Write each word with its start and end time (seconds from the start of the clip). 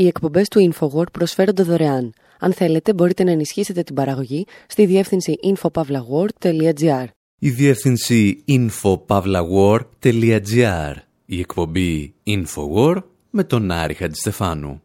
Οι 0.00 0.06
εκπομπές 0.06 0.48
του 0.48 0.72
InfoWord 0.72 1.12
προσφέρονται 1.12 1.62
δωρεάν. 1.62 2.12
Αν 2.38 2.52
θέλετε, 2.52 2.94
μπορείτε 2.94 3.24
να 3.24 3.30
ενισχύσετε 3.30 3.82
την 3.82 3.94
παραγωγή 3.94 4.46
στη 4.66 4.86
διεύθυνση 4.86 5.38
infopavlagor.gr. 5.42 7.04
Η 7.38 7.50
διεύθυνση 7.50 8.44
infopavlagor.gr. 8.48 10.94
Η 11.26 11.38
εκπομπή 11.38 12.14
InfoWord 12.26 13.02
με 13.30 13.44
τον 13.44 13.70
Άρη 13.70 13.94
Χατζηστεφάνου. 13.94 14.82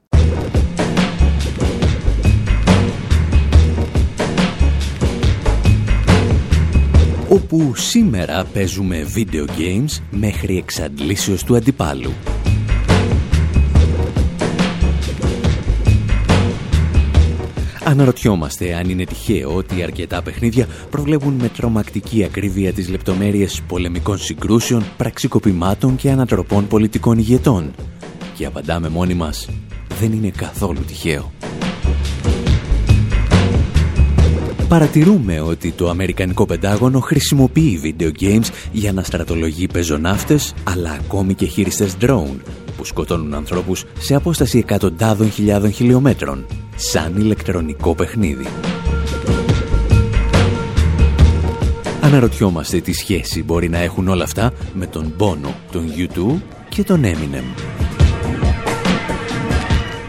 όπου 7.29 7.75
σήμερα 7.75 8.45
παίζουμε 8.45 9.07
video 9.15 9.45
games 9.45 10.01
μέχρι 10.11 10.57
εξαντλήσεως 10.57 11.43
του 11.43 11.55
αντιπάλου. 11.55 12.11
Αναρωτιόμαστε 17.87 18.73
αν 18.75 18.89
είναι 18.89 19.03
τυχαίο 19.03 19.55
ότι 19.55 19.83
αρκετά 19.83 20.21
παιχνίδια 20.21 20.67
προβλέπουν 20.89 21.33
με 21.33 21.49
τρομακτική 21.49 22.23
ακρίβεια 22.23 22.73
τις 22.73 22.89
λεπτομέρειες 22.89 23.61
πολεμικών 23.67 24.17
συγκρούσεων, 24.17 24.83
πραξικοπημάτων 24.97 25.95
και 25.95 26.09
ανατροπών 26.11 26.67
πολιτικών 26.67 27.17
ηγετών. 27.17 27.71
Και 28.35 28.45
απαντάμε 28.45 28.89
μόνοι 28.89 29.13
μας, 29.13 29.49
δεν 29.99 30.11
είναι 30.11 30.29
καθόλου 30.29 30.79
τυχαίο. 30.87 31.31
Παρατηρούμε 34.67 35.39
ότι 35.39 35.71
το 35.71 35.89
Αμερικανικό 35.89 36.45
Πεντάγωνο 36.45 36.99
χρησιμοποιεί 36.99 37.79
video 37.83 38.11
games 38.21 38.47
για 38.71 38.93
να 38.93 39.03
στρατολογεί 39.03 39.67
πεζοναύτες, 39.67 40.53
αλλά 40.63 40.91
ακόμη 40.91 41.33
και 41.33 41.45
χειριστές 41.45 41.95
drone, 42.01 42.37
που 42.64 42.64
σκοτώνουν 42.85 43.33
ανθρώπους 43.33 43.83
σε 43.99 44.15
απόσταση 44.15 44.57
εκατοντάδων 44.57 45.31
χιλιάδων 45.31 45.71
χιλιόμετρων, 45.71 46.45
σαν 46.75 47.15
ηλεκτρονικό 47.17 47.95
παιχνίδι. 47.95 48.47
Αναρωτιόμαστε 52.01 52.79
τι 52.79 52.93
σχέση 52.93 53.43
μπορεί 53.43 53.69
να 53.69 53.77
έχουν 53.77 54.07
όλα 54.07 54.23
αυτά 54.23 54.53
με 54.73 54.87
τον 54.87 55.13
Bono, 55.17 55.49
τον 55.71 55.85
U2 55.97 56.41
και 56.69 56.83
τον 56.83 57.03
Eminem. 57.03 57.61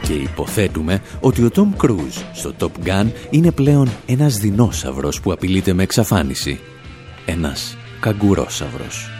Και 0.02 0.12
υποθέτουμε 0.12 1.02
ότι 1.20 1.44
ο 1.44 1.50
Tom 1.55 1.84
Cruise 1.84 2.22
στο 2.33 2.52
Top 2.58 2.88
Gun 2.88 3.06
είναι 3.30 3.50
πλέον 3.50 3.88
ένας 4.06 4.36
δεινόσαυρος 4.36 5.20
που 5.20 5.33
απειλείται 5.33 5.72
με 5.72 5.83
εξαφάνιση. 5.83 6.61
Ένας 7.27 7.77
καγκουρόσαυρος. 8.00 9.16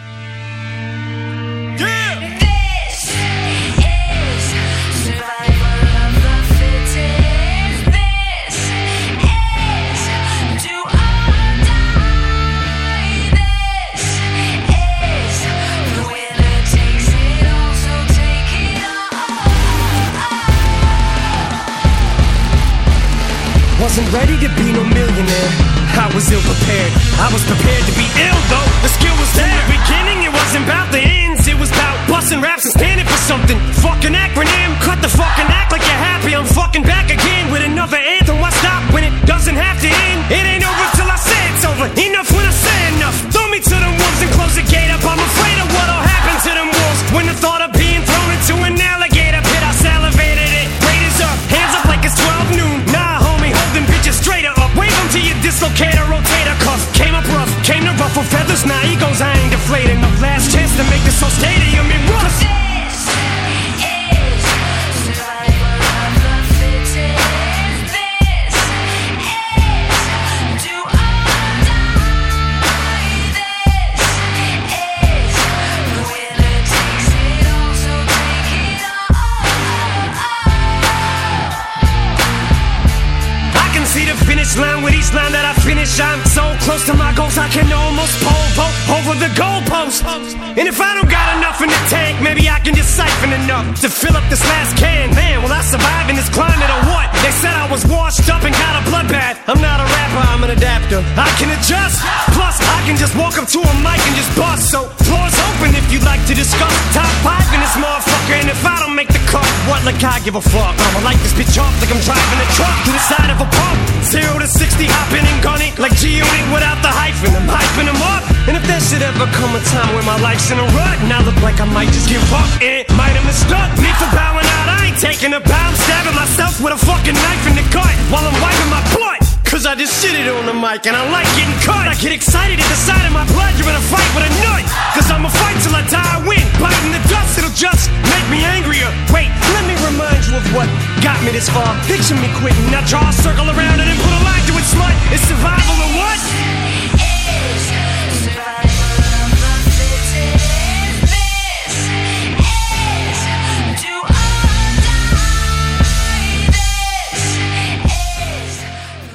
To 86.87 86.95
my 86.95 87.11
goals, 87.11 87.35
I 87.35 87.51
can 87.51 87.67
almost 87.67 88.15
pole 88.23 88.47
vault 88.55 88.75
over 88.95 89.13
the 89.19 89.27
goalpost. 89.35 90.07
And 90.55 90.71
if 90.71 90.79
I 90.79 90.95
don't 90.95 91.11
got 91.11 91.35
enough 91.35 91.59
in 91.59 91.67
the 91.67 91.83
tank, 91.91 92.23
maybe 92.23 92.47
I 92.47 92.63
can 92.63 92.71
just 92.79 92.95
siphon 92.95 93.35
enough 93.35 93.83
to 93.83 93.91
fill 93.91 94.15
up 94.15 94.23
this 94.31 94.39
last 94.47 94.79
can. 94.79 95.11
Man, 95.11 95.43
will 95.43 95.51
I 95.51 95.59
survive 95.67 96.07
in 96.07 96.15
this 96.15 96.31
climate 96.31 96.71
or 96.71 96.81
what? 96.87 97.11
They 97.27 97.35
said 97.35 97.51
I 97.59 97.67
was 97.67 97.83
washed 97.91 98.23
up 98.31 98.47
and 98.47 98.55
got 98.55 98.79
a 98.79 98.83
bloodbath. 98.87 99.35
I'm 99.51 99.59
not 99.59 99.83
a 99.83 99.87
rapper, 99.99 100.23
I'm 100.31 100.41
an 100.47 100.55
adapter. 100.55 101.03
I 101.19 101.27
can 101.35 101.51
adjust. 101.59 101.99
Plus, 102.31 102.55
I 102.63 102.79
can 102.87 102.95
just 102.95 103.19
walk 103.19 103.35
up 103.35 103.51
to 103.51 103.59
a 103.59 103.73
mic 103.83 103.99
and 104.07 104.15
just 104.15 104.31
bust. 104.39 104.71
So, 104.71 104.87
floor's 105.03 105.35
open 105.51 105.75
if 105.75 105.91
you'd 105.91 106.07
like 106.07 106.23
to 106.31 106.33
discuss. 106.39 106.71
Top 106.95 107.11
five 107.19 107.43
in 107.51 107.59
this 107.59 107.75
motherfucker. 107.75 108.39
And 108.39 108.47
if 108.47 108.63
I 108.63 108.79
don't 108.79 108.95
make 108.95 109.11
the 109.11 109.19
cut, 109.27 109.36
what 109.67 109.83
like 109.83 109.99
I 110.03 110.19
give 110.23 110.35
a 110.35 110.41
fuck? 110.41 110.75
I'ma 110.75 111.03
light 111.03 111.19
this 111.19 111.35
bitch 111.35 111.59
off 111.59 111.71
like 111.83 111.91
I'm 111.91 112.01
driving 112.01 112.39
a 112.39 112.47
truck 112.55 112.75
to 112.87 112.91
the 112.91 113.03
side 113.03 113.29
of 113.29 113.39
a 113.43 113.47
pump. 113.47 113.77
Zero 114.07 114.39
to 114.39 114.47
60, 114.47 114.87
hopping 114.87 115.27
and 115.27 115.39
gunning 115.43 115.75
like 115.77 115.93
G-Unit 115.99 116.45
without 116.55 116.79
the 116.81 116.91
hyphen. 116.91 117.35
I'm 117.35 117.47
hyping 117.47 117.87
them 117.91 117.99
up. 117.99 118.23
And 118.47 118.55
if 118.55 118.63
there 118.63 118.79
should 118.79 119.03
ever 119.03 119.27
come 119.35 119.51
a 119.55 119.61
time 119.67 119.91
where 119.91 120.07
my 120.07 120.15
life's 120.23 120.47
in 120.49 120.57
a 120.57 120.67
rut, 120.71 120.97
and 121.03 121.11
I 121.11 121.19
look 121.27 121.35
like 121.43 121.59
I 121.59 121.67
might 121.67 121.91
just 121.91 122.07
give 122.07 122.23
up, 122.31 122.47
it 122.63 122.87
might 122.95 123.11
have 123.11 123.27
mistook 123.27 123.71
me 123.83 123.91
for 123.99 124.07
bowing 124.15 124.47
out. 124.47 124.67
I 124.71 124.87
ain't 124.87 124.99
taking 125.03 125.35
a 125.35 125.41
bow, 125.43 125.51
I'm 125.51 125.75
stabbing 125.75 126.15
myself 126.15 126.63
with 126.63 126.71
a 126.71 126.79
fucking 126.79 127.17
knife 127.19 127.43
in 127.51 127.59
the 127.59 127.67
gut 127.75 127.95
while 128.07 128.23
I'm 128.23 128.37
wiping 128.39 128.71
my 128.71 128.81
butt. 128.95 129.26
Cause 129.57 129.65
I 129.65 129.73
just 129.73 129.97
sit 129.97 130.13
it 130.13 130.29
on 130.29 130.45
the 130.45 130.53
mic 130.53 130.85
and 130.85 130.93
I 130.93 131.01
like 131.09 131.25
getting 131.33 131.57
cut. 131.65 131.89
I 131.89 131.97
get 131.97 132.13
excited 132.13 132.61
at 132.61 132.69
the 132.69 132.77
sight 132.77 133.01
of 133.09 133.09
my 133.09 133.25
blood. 133.33 133.57
You're 133.57 133.65
in 133.65 133.73
a 133.73 133.81
fight 133.89 134.05
with 134.13 134.29
a 134.29 134.29
nut. 134.45 134.61
Cause 134.93 135.09
I'ma 135.09 135.33
fight 135.33 135.57
till 135.65 135.73
I 135.73 135.81
die, 135.89 135.97
I 135.97 136.21
win. 136.21 136.45
Biting 136.61 136.93
the 136.93 137.01
dust, 137.09 137.41
it'll 137.41 137.49
just 137.57 137.89
make 138.05 138.21
me 138.29 138.45
angrier. 138.45 138.85
Wait, 139.09 139.33
let 139.57 139.65
me 139.65 139.73
remind 139.81 140.21
you 140.29 140.37
of 140.37 140.45
what 140.53 140.69
got 141.01 141.17
me 141.25 141.33
this 141.33 141.49
far. 141.49 141.73
Picture 141.89 142.13
me 142.21 142.29
quitting. 142.37 142.69
Now 142.69 142.85
draw 142.85 143.01
a 143.01 143.13
circle 143.17 143.49
around 143.49 143.81
it 143.81 143.89
and 143.89 143.97
put 143.97 144.13
a 144.13 144.21
line 144.29 144.45
to 144.45 144.53
it, 144.61 144.67
smut. 144.69 144.93
It's 145.09 145.25
survival 145.25 145.73
or 145.73 146.05
what? 146.05 146.36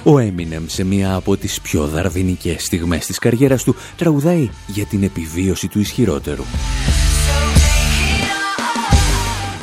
Ο 0.04 0.18
Eminem 0.18 0.62
σε 0.66 0.84
μία 0.84 1.14
από 1.14 1.36
τις 1.36 1.60
πιο 1.60 1.86
δαρδινικές 1.86 2.64
στιγμές 2.64 3.06
της 3.06 3.18
καριέρας 3.18 3.62
του 3.62 3.76
τραγουδάει 3.96 4.50
για 4.66 4.84
την 4.84 5.02
επιβίωση 5.02 5.68
του 5.68 5.80
ισχυρότερου. 5.80 6.42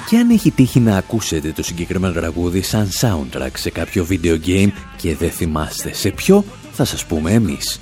Και 0.09 0.17
αν 0.17 0.29
έχει 0.29 0.51
τύχει 0.51 0.79
να 0.79 0.97
ακούσετε 0.97 1.51
το 1.51 1.63
συγκεκριμένο 1.63 2.13
τραγούδι 2.13 2.61
σαν 2.61 2.89
soundtrack 2.99 3.51
σε 3.53 3.69
κάποιο 3.69 4.07
video 4.09 4.37
game 4.45 4.71
και 4.97 5.15
δεν 5.15 5.31
θυμάστε 5.31 5.93
σε 5.93 6.09
ποιο, 6.09 6.43
θα 6.71 6.85
σας 6.85 7.05
πούμε 7.05 7.31
εμείς. 7.31 7.79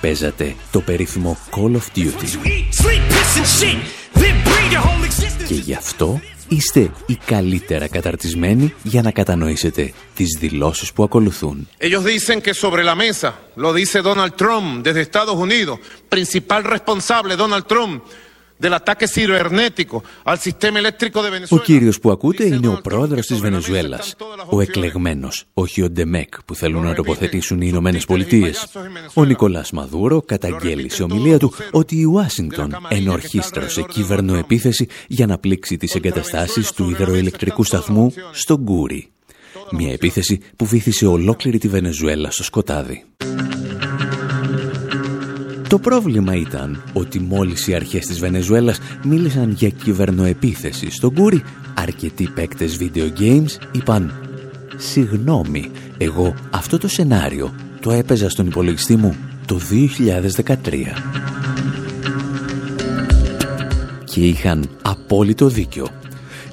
Παίζατε 0.00 0.54
το 0.70 0.80
περίφημο 0.80 1.38
Call 1.50 1.72
of 1.72 1.98
Duty. 1.98 2.28
Και 5.46 5.54
γι' 5.54 5.74
αυτό 5.74 6.20
είστε 6.48 6.90
οι 7.06 7.18
καλύτερα 7.26 7.88
καταρτισμένοι 7.88 8.74
για 8.82 9.02
να 9.02 9.10
κατανοήσετε 9.10 9.92
τις 10.14 10.36
δηλώσεις 10.40 10.92
που 10.92 11.02
ακολουθούν. 11.02 11.68
Ellos 11.78 12.04
dicen 12.04 12.40
que 12.40 12.54
sobre 12.54 12.82
la 12.84 12.94
mesa, 12.94 13.30
lo 13.56 13.72
dice 13.72 14.00
Donald 14.02 14.34
Trump 14.34 14.82
desde 14.86 15.00
Estados 15.00 15.36
Unidos, 15.36 15.78
principal 16.08 16.62
responsable 16.64 17.36
Donald 17.36 17.66
Trump 17.66 18.02
Ο 21.48 21.58
κύριος 21.58 22.00
που 22.00 22.10
ακούτε 22.10 22.44
είναι 22.44 22.68
ο 22.68 22.80
πρόεδρος 22.82 23.26
της 23.26 23.38
Βενεζουέλας, 23.38 24.16
ο 24.48 24.60
εκλεγμένος, 24.60 25.44
όχι 25.54 25.82
ο 25.82 25.90
ντεμέκ 25.90 26.42
που 26.42 26.54
θέλουν 26.54 26.82
να 26.82 26.94
τοποθετήσουν 26.94 27.60
οι 27.60 27.66
Ηνωμένες 27.68 28.04
Πολιτείες. 28.04 28.66
Ο 29.14 29.24
Νικολάς 29.24 29.70
Μαδούρο 29.70 30.22
καταγγέλλει 30.22 30.90
σε 30.90 31.02
ομιλία 31.02 31.38
του 31.38 31.52
ότι 31.70 31.96
η 32.00 32.04
Ουάσιγκτον 32.04 32.76
ενορχήστρωσε 32.88 33.82
κυβερνοεπίθεση 33.82 34.86
για 35.06 35.26
να 35.26 35.38
πλήξει 35.38 35.76
τις 35.76 35.94
εγκαταστάσεις 35.94 36.72
του 36.72 36.90
υδροελεκτρικού 36.90 37.64
σταθμού 37.64 38.12
στο 38.32 38.58
Γκούρι. 38.58 39.08
Μια 39.70 39.92
επίθεση 39.92 40.40
που 40.56 40.66
βύθισε 40.66 41.06
ολόκληρη 41.06 41.58
τη 41.58 41.68
Βενεζουέλα 41.68 42.30
στο 42.30 42.42
σκοτάδι. 42.42 43.04
Το 45.74 45.80
πρόβλημα 45.80 46.34
ήταν 46.34 46.82
ότι 46.92 47.20
μόλις 47.20 47.66
οι 47.66 47.74
αρχές 47.74 48.06
της 48.06 48.18
Βενεζουέλας 48.18 48.78
μίλησαν 49.04 49.50
για 49.50 49.68
κυβερνοεπίθεση 49.68 50.90
στον 50.90 51.14
Κούρι, 51.14 51.42
αρκετοί 51.74 52.28
παίκτες 52.34 52.78
video 52.80 53.20
games 53.20 53.58
είπαν 53.72 54.14
«Συγγνώμη, 54.76 55.70
εγώ 55.98 56.34
αυτό 56.50 56.78
το 56.78 56.88
σενάριο 56.88 57.54
το 57.80 57.90
έπαιζα 57.90 58.28
στον 58.28 58.46
υπολογιστή 58.46 58.96
μου 58.96 59.16
το 59.46 59.60
2013». 59.70 60.52
Και 64.04 64.26
είχαν 64.26 64.68
απόλυτο 64.82 65.48
δίκιο. 65.48 65.86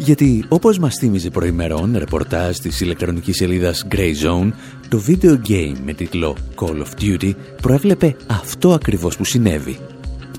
Γιατί, 0.03 0.45
όπως 0.47 0.77
μας 0.79 0.95
θύμιζε 0.95 1.29
προημερών 1.29 1.97
ρεπορτάζ 1.97 2.57
της 2.57 2.81
ηλεκτρονικής 2.81 3.35
σελίδας 3.35 3.87
Grey 3.91 4.13
Zone, 4.25 4.51
το 4.89 5.03
video 5.07 5.37
game 5.47 5.75
με 5.85 5.93
τίτλο 5.93 6.37
Call 6.55 6.75
of 6.75 7.01
Duty 7.01 7.33
προέβλεπε 7.61 8.15
αυτό 8.27 8.73
ακριβώς 8.73 9.17
που 9.17 9.23
συνέβη. 9.23 9.77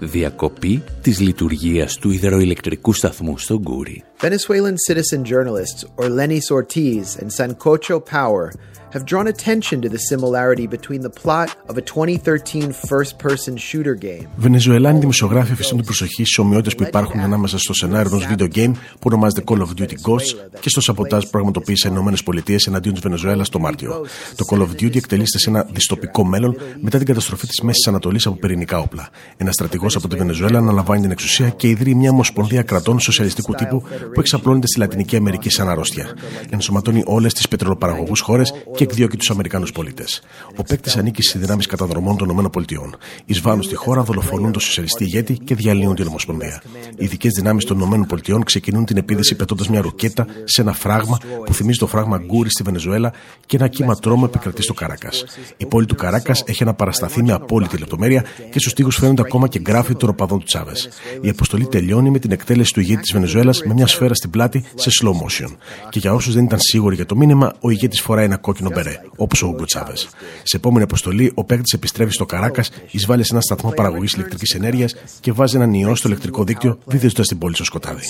Διακοπή 0.00 0.82
της 1.00 1.20
λειτουργίας 1.20 1.96
του 1.96 2.10
υδροηλεκτρικού 2.10 2.92
σταθμού 2.92 3.38
στο 3.38 3.58
Γκούρι. 3.58 4.04
Venezuelan 4.20 4.74
citizen 4.88 5.22
journalists 5.22 6.04
Orlenis 6.04 6.46
Ortiz 6.56 7.04
and 7.20 7.30
Sancocho 7.36 7.96
Power 8.10 8.48
have 8.94 9.04
drawn 9.10 9.26
attention 9.34 9.76
to 9.84 9.88
the 9.88 10.02
similarity 10.10 10.66
between 10.76 11.00
the 11.00 11.12
plot 11.22 11.48
of 11.70 11.74
a 11.76 11.82
2013 11.82 12.72
first-person 12.72 13.56
shooter 13.56 13.94
game. 13.94 14.28
Βενεζουελάνοι 14.36 14.98
δημοσιογράφοι 14.98 15.52
αφήσαν 15.52 15.76
την 15.76 15.84
προσοχή 15.84 16.24
στι 16.24 16.40
ομοιότητες 16.40 16.74
που 16.74 16.82
υπάρχουν 16.82 17.20
ανάμεσα 17.20 17.58
στο 17.58 17.74
σενάριο 17.74 18.10
ενός 18.12 18.26
video 18.30 18.58
game 18.58 18.72
που 18.72 19.00
ονομάζεται 19.00 19.42
Call 19.46 19.58
of 19.58 19.80
Duty 19.80 19.94
Ghosts 20.08 20.34
και 20.60 20.68
στο 20.68 20.80
σαμποτάζ 20.80 21.24
που 21.24 21.30
πραγματοποίησαν 21.30 21.94
οι 21.94 22.14
ΗΠΑ 22.24 22.54
εναντίον 22.66 22.94
της 22.94 23.02
Βενεζουέλας 23.02 23.48
το 23.48 23.58
Μάρτιο. 23.58 24.06
Το 24.36 24.44
Call 24.50 24.58
of 24.58 24.82
Duty 24.82 24.96
εκτελείστε 24.96 25.38
σε 25.38 25.50
ένα 25.50 25.66
δυστοπικό 25.72 26.24
μέλλον 26.24 26.56
μετά 26.80 26.98
την 26.98 27.06
καταστροφή 27.06 27.46
της 27.46 27.60
Μέσης 27.60 27.86
Ανατολής 27.86 28.26
από 28.26 28.36
πυρηνικά 28.36 28.78
όπλα. 28.78 29.08
Ένας 29.36 29.54
στρατηγός 29.54 29.96
από 29.96 30.08
τη 30.08 30.16
Βενεζουέλα 30.16 30.58
αναλαμβάνει 30.58 31.00
την 31.00 31.10
εξουσία 31.10 31.48
και 31.48 31.68
ιδρύει 31.68 31.94
μια 31.94 32.10
ομοσπονδία 32.10 32.62
κρατών 32.62 33.00
σοσιαλιστικού 33.00 33.54
τύπου 33.54 33.82
που 34.14 34.20
εξαπλώνεται 34.20 34.66
στη 34.66 34.78
Λατινική 34.78 35.16
Αμερική 35.16 35.50
σαν 35.50 35.68
αρρώστια. 35.68 36.06
Ενσωματώνει 36.50 37.02
όλες 37.06 37.32
τις 37.32 37.48
πετρελοπαραγωγούς 37.48 38.20
χώρες 38.20 38.52
και 38.76 38.81
εκδιώκει 38.82 39.16
τους 39.16 39.30
Αμερικάνους 39.30 39.72
πολίτες. 39.72 40.22
Ο 40.56 40.62
παίκτης 40.62 40.96
ανήκει 40.96 41.22
στις 41.22 41.40
δυνάμεις 41.40 41.66
καταδρομών 41.66 42.16
των 42.16 42.28
ΗΠΑ. 42.28 42.90
Εισβάλλουν 43.24 43.62
στη 43.62 43.74
χώρα, 43.74 44.02
δολοφονούν 44.02 44.52
τον 44.52 44.60
σοσιαλιστή 44.60 45.04
ηγέτη 45.04 45.38
και 45.38 45.54
διαλύουν 45.54 45.94
την 45.94 46.06
Ομοσπονδία. 46.06 46.62
Οι 46.96 47.04
ειδικές 47.04 47.32
δυνάμεις 47.32 47.64
των 47.64 47.80
ΗΠΑ 47.80 48.44
ξεκινούν 48.44 48.84
την 48.84 48.96
επίδεση 48.96 49.34
πετώντας 49.34 49.68
μια 49.68 49.80
ρουκέτα 49.80 50.26
σε 50.44 50.60
ένα 50.60 50.72
φράγμα 50.72 51.18
που 51.46 51.54
θυμίζει 51.54 51.78
το 51.78 51.86
φράγμα 51.86 52.18
Γκούρι 52.18 52.50
στη 52.50 52.62
Βενεζουέλα 52.62 53.12
και 53.46 53.56
ένα 53.56 53.68
κύμα 53.68 53.96
τρόμο 53.96 54.24
επικρατεί 54.28 54.62
στο 54.62 54.74
Καράκα. 54.74 55.08
Η 55.56 55.66
πόλη 55.66 55.86
του 55.86 55.94
Καράκα 55.94 56.34
έχει 56.44 56.62
αναπαρασταθεί 56.62 57.22
με 57.22 57.32
απόλυτη 57.32 57.76
λεπτομέρεια 57.78 58.24
και 58.50 58.58
στους 58.58 58.72
τοίχου 58.72 58.90
φαίνονται 58.90 59.22
ακόμα 59.22 59.48
και 59.48 59.58
γκράφη 59.58 59.94
των 59.94 60.08
οπαδών 60.08 60.38
του 60.38 60.44
Τσάβες. 60.44 60.88
Η 61.20 61.28
αποστολή 61.28 61.66
τελειώνει 61.66 62.10
με 62.10 62.18
την 62.18 62.30
εκτέλεση 62.32 62.72
του 62.72 62.80
ηγέτη 62.80 63.00
της 63.00 63.12
Βενεζουέλας 63.12 63.62
με 63.62 63.74
μια 63.74 63.86
σφαίρα 63.86 64.14
στην 64.14 64.30
πλάτη 64.30 64.64
σε 64.74 64.90
slow 65.00 65.10
motion. 65.10 65.56
Και 65.90 65.98
για 65.98 66.12
όσους 66.12 66.34
δεν 66.34 66.44
ήταν 66.44 66.58
σίγουροι 66.60 66.94
για 66.94 67.06
το 67.06 67.16
μήνυμα, 67.16 67.52
ο 67.60 67.70
ηγέτης 67.70 68.00
φοράει 68.00 68.24
ένα 68.24 68.36
κόκκινο 68.36 68.70
μπερέ, 68.72 69.00
όπως 69.16 69.42
ο 69.42 69.46
Ούγκο 69.46 69.64
Τσάβες. 69.64 70.08
Σε 70.42 70.56
επόμενη 70.56 70.84
αποστολή, 70.84 71.32
ο 71.34 71.44
παίκτης 71.44 71.72
επιστρέφει 71.72 72.12
στο 72.12 72.26
Καράκας, 72.26 72.70
εισβάλλει 72.90 73.24
σε 73.24 73.32
ένα 73.32 73.42
σταθμό 73.42 73.70
παραγωγής 73.70 74.12
ηλεκτρικής 74.12 74.54
ενέργειας 74.54 74.94
και 75.20 75.32
βάζει 75.32 75.56
έναν 75.56 75.72
ιό 75.72 75.94
στο 75.94 76.08
ηλεκτρικό 76.08 76.44
δίκτυο, 76.44 76.78
δίδυζοντα 76.84 77.22
την 77.22 77.38
πόλη 77.38 77.54
στο 77.54 77.64
σκοτάδι. 77.64 78.02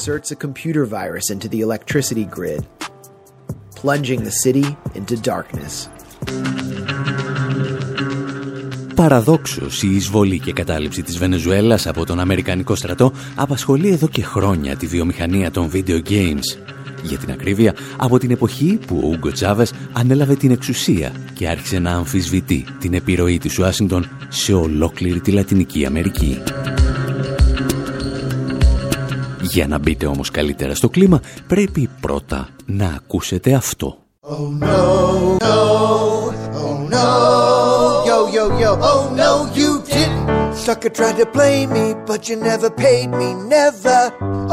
Παραδόξως, 8.95 9.83
η 9.83 9.95
εισβολή 9.95 10.39
και 10.39 10.53
κατάληψη 10.53 11.03
της 11.03 11.19
Βενεζουέλας 11.19 11.87
από 11.87 12.05
τον 12.07 12.21
Αμερικανικό 12.21 12.75
στρατό 12.75 13.13
απασχολεί 13.35 13.89
εδώ 13.89 14.09
και 14.09 14.23
χρόνια 14.23 14.77
τη 14.77 14.87
βιομηχανία 14.87 15.51
των 15.51 15.71
video 15.73 16.01
games. 16.09 16.73
Για 17.03 17.19
την 17.19 17.31
ακρίβεια, 17.31 17.75
από 17.97 18.19
την 18.19 18.31
εποχή 18.31 18.79
που 18.87 19.01
ο 19.05 19.07
Ούγκο 19.07 19.33
Τσάβες 19.33 19.73
ανέλαβε 19.93 20.35
την 20.35 20.51
εξουσία 20.51 21.13
και 21.35 21.49
άρχισε 21.49 21.79
να 21.79 21.91
αμφισβητεί 21.91 22.65
την 22.79 22.95
επιρροή 22.95 23.39
της 23.39 23.59
Ουάσιγκτον 23.59 24.09
σε 24.29 24.53
ολόκληρη 24.53 25.21
τη 25.21 25.31
Λατινική 25.31 25.87
Αμερική. 25.87 26.39
Για 29.41 29.67
να 29.67 29.79
μπείτε 29.79 30.07
όμως 30.07 30.31
καλύτερα 30.31 30.75
στο 30.75 30.89
κλίμα, 30.89 31.21
πρέπει 31.47 31.89
πρώτα 32.01 32.49
να 32.67 32.87
ακούσετε 32.87 33.55
αυτό. 33.55 33.97
Oh 34.25 34.51
no, 34.67 35.39
no, 35.47 35.59
oh 36.63 36.79
no, 36.95 37.09
yo, 38.09 38.19
yo, 38.37 38.45
yo, 38.63 38.71
oh 38.91 39.05
no, 39.21 39.31
you 39.59 39.71
didn't. 39.93 40.27
Sucker 40.65 40.93
tried 40.99 41.17
to 41.23 41.27
play 41.37 41.67
me, 41.67 41.85
but 42.09 42.21
you 42.29 42.37
never 42.37 42.71
paid 42.85 43.09
me, 43.21 43.29
never. 43.57 43.99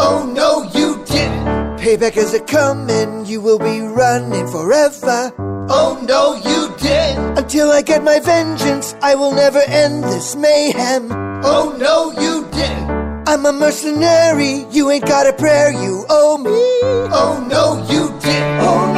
Oh 0.06 0.19
no, 0.40 0.50
you 0.78 0.88
didn't. 1.12 1.49
Payback 1.89 2.18
is 2.18 2.36
a 2.36 2.39
coming, 2.41 3.25
you 3.25 3.41
will 3.41 3.57
be 3.57 3.81
running 3.81 4.47
forever. 4.50 5.33
Oh 5.39 6.00
no, 6.07 6.36
you 6.36 6.77
did. 6.77 7.18
Until 7.36 7.71
I 7.71 7.81
get 7.81 8.03
my 8.03 8.19
vengeance, 8.19 8.94
I 9.01 9.15
will 9.15 9.31
never 9.31 9.57
end 9.65 10.03
this 10.03 10.36
mayhem. 10.36 11.12
Oh 11.44 11.75
no, 11.80 12.12
you 12.12 12.45
did. 12.51 12.77
I'm 13.27 13.44
a 13.47 13.51
mercenary, 13.51 14.68
you 14.69 14.91
ain't 14.91 15.07
got 15.07 15.25
a 15.25 15.33
prayer, 15.33 15.71
you 15.71 16.06
owe 16.12 16.38
me. 16.38 16.51
Oh 17.12 17.44
no, 17.50 17.81
you 17.91 18.09
didn't. 18.19 18.59
Oh 18.62 18.88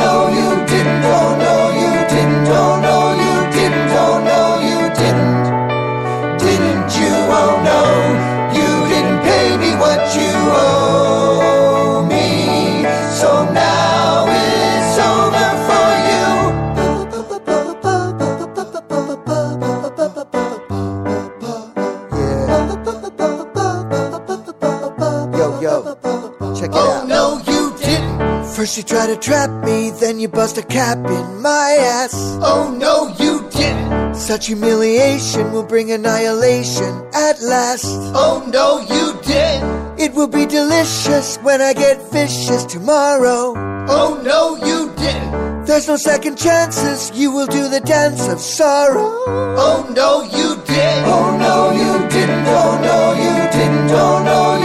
First 28.61 28.77
you 28.77 28.83
try 28.83 29.07
to 29.07 29.17
trap 29.17 29.49
me, 29.65 29.89
then 29.89 30.19
you 30.19 30.27
bust 30.27 30.55
a 30.55 30.61
cap 30.61 30.99
in 30.99 31.41
my 31.41 31.77
ass. 31.81 32.13
Oh 32.43 32.69
no, 32.69 33.07
you 33.17 33.49
didn't. 33.49 34.13
Such 34.13 34.45
humiliation 34.45 35.51
will 35.51 35.63
bring 35.63 35.91
annihilation 35.91 36.93
at 37.11 37.41
last. 37.41 37.85
Oh 38.13 38.47
no, 38.53 38.77
you 38.81 39.19
didn't! 39.23 39.99
It 39.99 40.13
will 40.13 40.27
be 40.27 40.45
delicious 40.45 41.37
when 41.37 41.59
I 41.59 41.73
get 41.73 41.97
vicious 42.11 42.63
tomorrow. 42.65 43.55
Oh 43.89 44.21
no, 44.23 44.63
you 44.63 44.93
didn't. 44.93 45.65
There's 45.65 45.87
no 45.87 45.95
second 45.97 46.37
chances, 46.37 47.11
you 47.15 47.31
will 47.31 47.47
do 47.47 47.67
the 47.67 47.79
dance 47.79 48.27
of 48.27 48.39
sorrow. 48.39 49.09
Oh 49.57 49.91
no, 49.95 50.21
you 50.21 50.61
didn't! 50.67 51.05
Oh 51.09 51.35
no, 51.35 51.71
you 51.81 52.09
didn't. 52.09 52.45
Oh 52.45 52.77
no, 52.79 52.99
you 53.25 53.35
didn't. 53.57 53.89
Oh 53.89 54.21
no, 54.23 54.60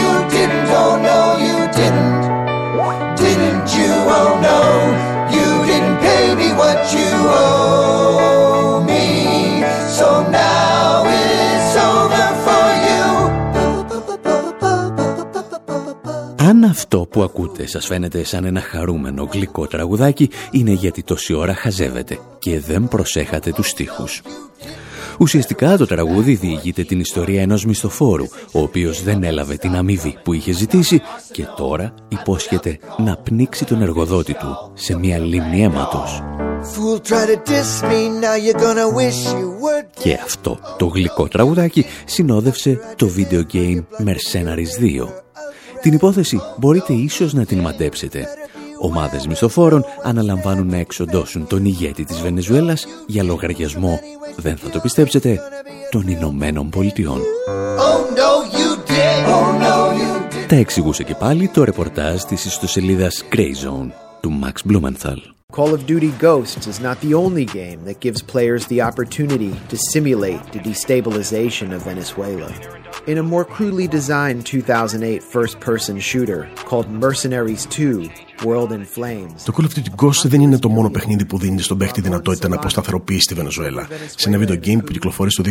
Αν 16.49 16.65
αυτό 16.65 16.99
που 16.99 17.23
ακούτε 17.23 17.67
σας 17.67 17.87
φαίνεται 17.87 18.25
σαν 18.25 18.45
ένα 18.45 18.61
χαρούμενο 18.61 19.29
γλυκό 19.33 19.67
τραγουδάκι, 19.67 20.31
είναι 20.51 20.71
γιατί 20.71 21.03
τόση 21.03 21.35
ώρα 21.35 21.55
χαζεύετε 21.55 22.19
και 22.39 22.61
δεν 22.61 22.89
προσέχατε 22.89 23.53
τους 23.53 23.69
στίχους. 23.69 24.23
Ουσιαστικά 25.19 25.77
το 25.77 25.87
τραγούδι 25.87 26.35
διηγείται 26.35 26.83
την 26.83 27.01
ιστορία 27.01 27.43
ενός 27.43 27.65
μισθοφόρου, 27.65 28.27
ο 28.53 28.61
οποίος 28.61 29.03
δεν 29.03 29.23
έλαβε 29.23 29.57
την 29.57 29.77
αμοιβή 29.77 30.19
που 30.23 30.33
είχε 30.33 30.53
ζητήσει 30.53 31.03
και 31.33 31.45
τώρα 31.57 31.95
υπόσχεται 32.09 32.79
να 32.99 33.17
πνίξει 33.17 33.65
τον 33.65 33.83
εργοδότη 33.83 34.35
του 34.35 34.71
σε 34.75 34.99
μια 34.99 35.19
λίμνη 35.19 35.63
αίματος. 35.63 36.23
Και 40.03 40.19
αυτό 40.25 40.59
το 40.79 40.87
γλυκό 40.87 41.29
τραγουδάκι 41.29 41.85
συνόδευσε 42.05 42.79
το 42.97 43.11
video 43.17 43.43
game 43.53 43.85
Mercenaries 44.05 45.03
2. 45.05 45.09
Την 45.81 45.93
υπόθεση 45.93 46.41
μπορείτε 46.57 46.93
ίσως 46.93 47.33
να 47.33 47.45
την 47.45 47.59
μαντέψετε. 47.59 48.27
Ομάδες 48.81 49.27
μισθοφόρων 49.27 49.85
αναλαμβάνουν 50.03 50.67
να 50.67 50.77
εξοντώσουν 50.77 51.47
τον 51.47 51.65
ηγέτη 51.65 52.05
της 52.05 52.21
Βενεζουέλας 52.21 52.87
για 53.07 53.23
λογαριασμό, 53.23 54.01
δεν 54.37 54.57
θα 54.57 54.71
το 54.71 54.81
πιστέψετε, 54.81 55.41
των 55.91 56.09
Ηνωμένων 56.09 56.71
Πολιτειών. 56.71 57.21
Τα 60.49 60.57
εξηγούσε 60.57 61.03
και 61.03 61.15
πάλι 61.15 61.49
το 61.49 61.65
ρεπορτάζ 61.65 62.23
της 62.23 62.45
ιστοσελίδας 62.45 63.25
Zone 63.35 63.91
του 64.21 64.41
Max 64.43 64.73
Blumenthal. 64.73 65.37
Call 65.53 65.73
of 65.73 65.87
Duty 65.87 66.11
Ghosts 66.19 66.67
is 66.67 66.81
not 66.81 67.01
the 67.01 67.15
only 67.15 67.45
game 67.45 67.85
that 67.85 68.01
gives 68.01 68.21
players 68.21 68.67
the 68.67 68.83
opportunity 68.83 69.55
to 69.69 69.77
simulate 69.93 70.43
the 70.53 70.59
destabilization 70.59 71.73
of 71.73 71.85
Venezuela. 71.85 72.53
In 73.07 73.17
a 73.19 73.23
more 73.23 73.45
crudely 73.45 73.87
designed 73.87 74.45
2008 74.45 75.23
first 75.23 75.61
person 75.61 76.01
shooter 76.01 76.51
called 76.69 76.91
Mercenaries 76.91 77.65
2, 77.67 78.11
Το 79.45 79.53
Call 79.57 79.63
of 79.63 79.79
Duty 79.79 80.05
Ghost 80.05 80.25
δεν 80.25 80.41
είναι 80.41 80.59
το 80.59 80.69
μόνο 80.69 80.91
παιχνίδι 80.91 81.25
που 81.25 81.39
δίνει 81.39 81.61
στον 81.61 81.79
παίχτη 81.79 82.01
δυνατότητα 82.01 82.49
να 82.49 82.57
αποσταθεροποιήσει 82.57 83.27
τη 83.27 83.35
Βενεζουέλα. 83.35 83.89
Σε 84.17 84.29
ένα 84.29 84.39
video 84.39 84.53
game 84.53 84.79
που 84.85 84.93
κυκλοφόρησε 84.93 85.43
το 85.43 85.51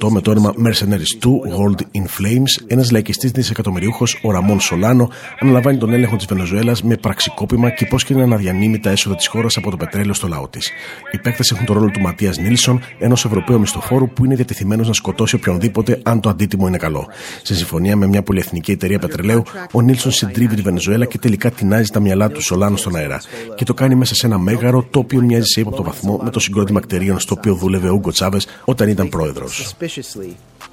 2008 0.00 0.08
με 0.10 0.20
το 0.20 0.30
όνομα 0.30 0.54
Mercenaries 0.64 1.24
2 1.24 1.28
World 1.28 1.80
in 1.80 2.02
Flames, 2.02 2.64
ένας 2.66 2.90
λαϊκιστής 2.90 3.30
δισεκατομμυριούχο, 3.30 4.04
ο 4.22 4.30
Ραμόν 4.30 4.60
Σολάνο, 4.60 5.10
αναλαμβάνει 5.40 5.78
τον 5.78 5.92
έλεγχο 5.92 6.16
της 6.16 6.26
Βενεζουέλας 6.26 6.82
με 6.82 6.96
πραξικόπημα 6.96 7.70
και 7.70 7.84
υπόσχεται 7.84 8.18
να 8.18 8.24
αναδιανύμει 8.24 8.78
τα 8.78 8.90
έσοδα 8.90 9.16
της 9.16 9.26
χώρας 9.26 9.56
από 9.56 9.70
το 9.70 9.76
πετρέλαιο 9.76 10.14
στο 10.14 10.28
λαό 10.28 10.48
της. 10.48 10.70
Οι 11.12 11.18
παίκτες 11.18 11.50
έχουν 11.50 11.66
τον 11.66 11.76
ρόλο 11.76 11.90
του 11.90 12.00
Ματίας 12.00 12.38
Νίλσον, 12.38 12.80
ενός 12.98 13.24
Ευρωπαίου 13.24 13.60
μισθοφόρου 13.60 14.08
που 14.08 14.24
είναι 14.24 14.34
διατεθειμένος 14.34 14.86
να 14.86 14.92
σκοτώσει 14.92 15.34
οποιονδήποτε 15.34 16.00
αν 16.02 16.20
το 16.20 16.28
αντίτιμο 16.28 16.66
είναι 16.66 16.78
καλό. 16.78 17.06
Σε 17.42 17.54
συμφωνία 17.54 17.96
με 17.96 18.06
μια 18.06 18.22
πολυεθνική 18.22 18.70
εταιρεία 18.70 18.98
πετρελαίου, 18.98 19.42
ο 19.72 19.80
Νίλσον 19.80 20.12
συντρίβει 20.12 20.54
τη 20.54 20.62
Βενεζουέλα 20.62 21.04
και 21.04 21.18
τελικά 21.18 21.50
τεινάζει 21.50 21.90
τα 21.90 22.00
μυαλά 22.00 22.25
του 22.28 22.42
Σολάνο 22.42 22.76
στον 22.76 22.96
αέρα. 22.96 23.20
Και 23.54 23.64
το 23.64 23.74
κάνει 23.74 23.94
μέσα 23.94 24.14
σε 24.14 24.26
ένα 24.26 24.38
μέγαρο 24.38 24.86
το 24.90 24.98
οποίο 24.98 25.20
μοιάζει 25.20 25.46
σε 25.46 25.60
ύποπτο 25.60 25.82
βαθμό 25.82 26.20
με 26.22 26.30
το 26.30 26.40
συγκρότημα 26.40 26.80
κτηρίων 26.80 27.20
στο 27.20 27.34
οποίο 27.38 27.54
δούλευε 27.54 27.88
ο 27.88 27.92
Ούγκο 27.92 28.10
Τσάβες 28.10 28.46
όταν 28.64 28.88
ήταν 28.88 29.08
πρόεδρος. 29.08 29.74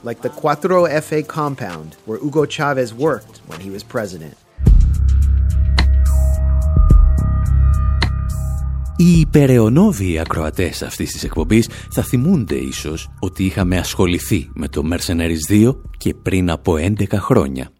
Like 0.05 0.21
the 0.21 0.33
Cuatro 0.41 0.79
FA 1.07 1.19
compound 1.39 1.89
where 2.05 2.19
Hugo 2.23 2.43
Chavez 2.55 2.89
worked 3.07 3.35
when 3.49 3.59
he 3.65 3.69
was 3.69 3.83
president. 3.95 4.33
Οι 8.95 9.19
υπεραιωνόβοι 9.19 10.19
ακροατές 10.19 10.81
αυτής 10.81 11.11
της 11.11 11.23
εκπομπής 11.23 11.69
θα 11.91 12.03
θυμούνται 12.03 12.55
ίσως 12.55 13.09
ότι 13.19 13.45
είχαμε 13.45 13.77
ασχοληθεί 13.77 14.49
με 14.53 14.67
το 14.67 14.81
Mercenaries 14.91 15.53
2 15.53 15.75
και 15.97 16.13
πριν 16.13 16.51
από 16.51 16.75
11 16.77 17.05
χρόνια. 17.13 17.71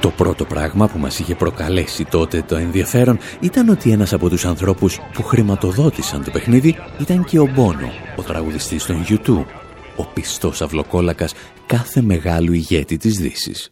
Το 0.00 0.10
πρώτο 0.10 0.44
πράγμα 0.44 0.88
που 0.88 0.98
μας 0.98 1.18
είχε 1.18 1.34
προκαλέσει 1.34 2.04
τότε 2.04 2.42
το 2.42 2.56
ενδιαφέρον 2.56 3.18
ήταν 3.40 3.68
ότι 3.68 3.90
ένας 3.90 4.12
από 4.12 4.28
τους 4.28 4.44
ανθρώπους 4.44 5.00
που 5.12 5.22
χρηματοδότησαν 5.22 6.24
το 6.24 6.30
παιχνίδι 6.30 6.76
ήταν 6.98 7.24
και 7.24 7.38
ο 7.38 7.46
Μπόνο, 7.54 7.92
ο 8.16 8.22
τραγουδιστής 8.22 8.84
των 8.86 9.04
YouTube, 9.08 9.44
ο 9.96 10.04
πιστός 10.14 10.62
αυλοκόλακας 10.62 11.34
κάθε 11.66 12.02
μεγάλου 12.02 12.52
ηγέτη 12.52 12.96
της 12.96 13.18
δύσης. 13.18 13.70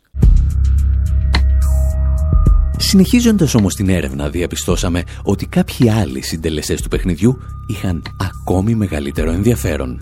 Συνεχίζοντας 2.79 3.55
όμως 3.55 3.75
την 3.75 3.89
έρευνα 3.89 4.29
διαπιστώσαμε 4.29 5.03
ότι 5.23 5.47
κάποιοι 5.47 5.91
άλλοι 5.91 6.23
συντελεστές 6.23 6.83
του 6.83 6.89
παιχνιδιού 6.89 7.39
είχαν 7.67 8.03
ακόμη 8.21 8.75
μεγαλύτερο 8.75 9.31
ενδιαφέρον. 9.31 10.01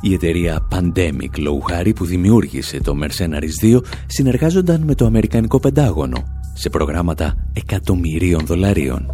Η 0.00 0.14
εταιρεία 0.14 0.68
Pandemic 0.70 1.38
λόγου 1.38 1.62
που 1.94 2.04
δημιούργησε 2.04 2.80
το 2.80 2.94
Mercenaries 3.02 3.76
2 3.76 3.80
συνεργάζονταν 4.06 4.82
με 4.82 4.94
το 4.94 5.06
Αμερικανικό 5.06 5.60
Πεντάγωνο 5.60 6.24
σε 6.54 6.68
προγράμματα 6.68 7.34
εκατομμυρίων 7.52 8.46
δολαρίων. 8.46 9.06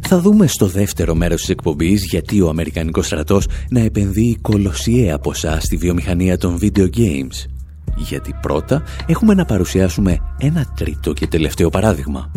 Θα 0.00 0.20
δούμε 0.20 0.46
στο 0.46 0.66
δεύτερο 0.66 1.14
μέρος 1.14 1.40
της 1.40 1.48
εκπομπής 1.48 2.04
γιατί 2.04 2.40
ο 2.40 2.48
Αμερικανικός 2.48 3.06
στρατός 3.06 3.46
να 3.70 3.80
επενδύει 3.80 4.38
κολοσιαία 4.40 5.18
ποσά 5.18 5.60
στη 5.60 5.76
βιομηχανία 5.76 6.38
των 6.38 6.58
video 6.62 6.88
games. 6.96 7.59
Γιατί 8.00 8.34
πρώτα 8.40 8.82
έχουμε 9.06 9.34
να 9.34 9.44
παρουσιάσουμε 9.44 10.18
ένα 10.38 10.66
τρίτο 10.76 11.12
και 11.12 11.26
τελευταίο 11.26 11.68
παράδειγμα. 11.68 12.30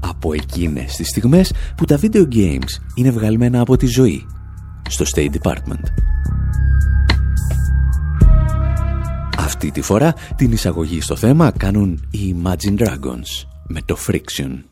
Από 0.00 0.32
εκείνες 0.32 0.96
τις 0.96 1.08
στιγμές 1.08 1.52
που 1.76 1.84
τα 1.84 1.98
video 2.02 2.26
games 2.34 2.70
είναι 2.94 3.10
βγαλμένα 3.10 3.60
από 3.60 3.76
τη 3.76 3.86
ζωή 3.86 4.26
στο 4.88 5.04
State 5.14 5.30
Department. 5.42 5.84
Αυτή 9.38 9.70
τη 9.70 9.80
φορά 9.80 10.14
την 10.36 10.52
εισαγωγή 10.52 11.00
στο 11.00 11.16
θέμα 11.16 11.50
κάνουν 11.50 12.08
οι 12.10 12.36
Imagine 12.42 12.78
Dragons 12.78 13.46
με 13.66 13.80
το 13.84 13.96
Friction. 14.06 14.71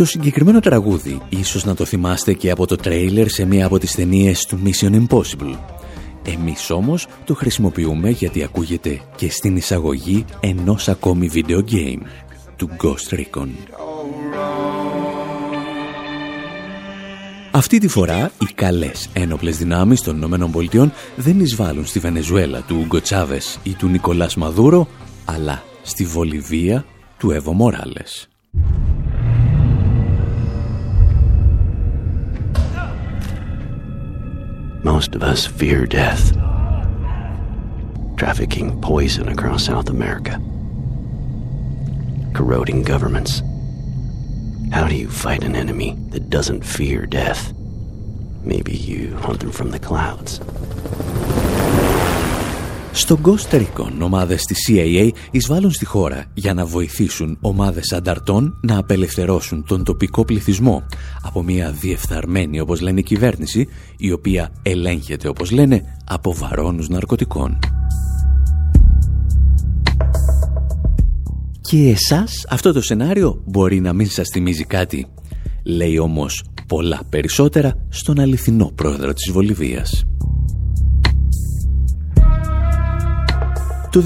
Το 0.00 0.06
συγκεκριμένο 0.06 0.60
τραγούδι 0.60 1.20
ίσως 1.28 1.64
να 1.64 1.74
το 1.74 1.84
θυμάστε 1.84 2.32
και 2.32 2.50
από 2.50 2.66
το 2.66 2.76
τρέιλερ 2.76 3.28
σε 3.28 3.44
μία 3.44 3.66
από 3.66 3.78
τις 3.78 3.94
ταινίες 3.94 4.44
του 4.44 4.60
Mission 4.64 5.06
Impossible. 5.06 5.58
Εμείς 6.24 6.70
όμως 6.70 7.06
το 7.24 7.34
χρησιμοποιούμε 7.34 8.10
γιατί 8.10 8.42
ακούγεται 8.42 9.00
και 9.16 9.30
στην 9.30 9.56
εισαγωγή 9.56 10.24
ενός 10.40 10.88
ακόμη 10.88 11.30
video 11.34 11.58
game, 11.72 12.00
του 12.56 12.70
Ghost 12.82 13.14
Recon. 13.14 13.48
Αυτή 17.50 17.78
τη 17.78 17.88
φορά 17.88 18.30
οι 18.40 18.52
καλές 18.54 19.08
ένοπλες 19.12 19.58
δυνάμεις 19.58 20.02
των 20.02 20.22
ΗΠΑ 20.22 20.92
δεν 21.16 21.40
εισβάλλουν 21.40 21.86
στη 21.86 21.98
Βενεζουέλα 21.98 22.60
του 22.60 22.76
Ούγκο 22.80 23.00
Τσάβες 23.00 23.58
ή 23.62 23.74
του 23.74 23.88
Νικολάς 23.88 24.36
Μαδούρο, 24.36 24.88
αλλά 25.24 25.62
στη 25.82 26.04
Βολιβία 26.04 26.84
του 27.18 27.30
Εύω 27.30 27.52
Μοράλες. 27.52 28.29
Most 34.82 35.14
of 35.14 35.22
us 35.22 35.46
fear 35.46 35.84
death. 35.84 36.32
Trafficking 38.16 38.80
poison 38.80 39.28
across 39.28 39.66
South 39.66 39.90
America. 39.90 40.40
Corroding 42.34 42.82
governments. 42.82 43.42
How 44.72 44.88
do 44.88 44.94
you 44.94 45.10
fight 45.10 45.44
an 45.44 45.54
enemy 45.54 45.98
that 46.08 46.30
doesn't 46.30 46.64
fear 46.64 47.04
death? 47.04 47.52
Maybe 48.42 48.72
you 48.72 49.14
hunt 49.16 49.40
them 49.40 49.52
from 49.52 49.70
the 49.70 49.78
clouds. 49.78 50.40
Στο 52.92 53.18
Ghost 53.24 53.54
Recon, 53.54 53.92
ομάδες 54.00 54.42
της 54.44 54.68
CIA 54.68 55.10
εισβάλλουν 55.30 55.70
στη 55.70 55.84
χώρα 55.84 56.24
για 56.34 56.54
να 56.54 56.66
βοηθήσουν 56.66 57.38
ομάδες 57.40 57.92
ανταρτών 57.92 58.58
να 58.62 58.78
απελευθερώσουν 58.78 59.64
τον 59.66 59.84
τοπικό 59.84 60.24
πληθυσμό 60.24 60.82
από 61.22 61.42
μια 61.42 61.70
διεφθαρμένη, 61.70 62.60
όπως 62.60 62.80
λένε, 62.80 63.00
κυβέρνηση, 63.00 63.68
η 63.96 64.12
οποία 64.12 64.52
ελέγχεται, 64.62 65.28
όπως 65.28 65.50
λένε, 65.50 65.96
από 66.04 66.34
βαρόνους 66.34 66.88
ναρκωτικών. 66.88 67.58
Και 71.60 71.88
εσάς 71.88 72.46
αυτό 72.48 72.72
το 72.72 72.82
σενάριο 72.82 73.42
μπορεί 73.44 73.80
να 73.80 73.92
μην 73.92 74.08
σας 74.08 74.28
θυμίζει 74.32 74.64
κάτι. 74.64 75.06
Λέει 75.64 75.98
όμως 75.98 76.44
πολλά 76.66 77.00
περισσότερα 77.08 77.86
στον 77.88 78.20
αληθινό 78.20 78.72
πρόεδρο 78.74 79.12
της 79.12 79.30
Βολιβίας. 79.32 80.04
Το 83.90 84.02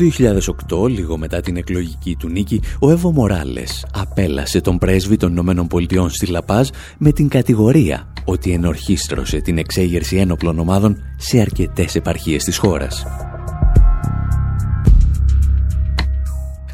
2008, 0.84 0.88
λίγο 0.88 1.18
μετά 1.18 1.40
την 1.40 1.56
εκλογική 1.56 2.16
του 2.16 2.28
νίκη, 2.28 2.60
ο 2.78 2.90
Εύω 2.90 3.10
Μοράλες 3.10 3.86
απέλασε 3.92 4.60
τον 4.60 4.78
πρέσβη 4.78 5.16
των 5.16 5.30
Ηνωμένων 5.30 5.66
Πολιτειών 5.66 6.10
στη 6.10 6.26
Λαπάζ 6.26 6.68
με 6.98 7.12
την 7.12 7.28
κατηγορία 7.28 8.12
ότι 8.24 8.50
ενορχίστρωσε 8.50 9.40
την 9.40 9.58
εξέγερση 9.58 10.16
ένοπλων 10.16 10.58
ομάδων 10.58 10.96
σε 11.16 11.40
αρκετές 11.40 11.94
επαρχίες 11.94 12.44
της 12.44 12.56
χώρας. 12.56 13.06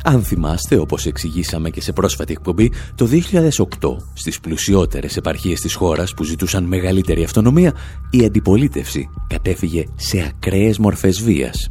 Αν 0.04 0.22
θυμάστε, 0.22 0.78
όπως 0.78 1.06
εξηγήσαμε 1.06 1.70
και 1.70 1.80
σε 1.80 1.92
πρόσφατη 1.92 2.32
εκπομπή, 2.32 2.72
το 2.94 3.06
2008 3.06 3.96
στις 4.12 4.40
πλουσιότερες 4.40 5.16
επαρχίες 5.16 5.60
της 5.60 5.74
χώρας 5.74 6.14
που 6.14 6.24
ζητούσαν 6.24 6.64
μεγαλύτερη 6.64 7.24
αυτονομία, 7.24 7.74
η 8.10 8.24
αντιπολίτευση 8.24 9.08
κατέφυγε 9.26 9.84
σε 9.96 10.32
ακραίες 10.34 10.78
μορφές 10.78 11.22
βίας. 11.22 11.70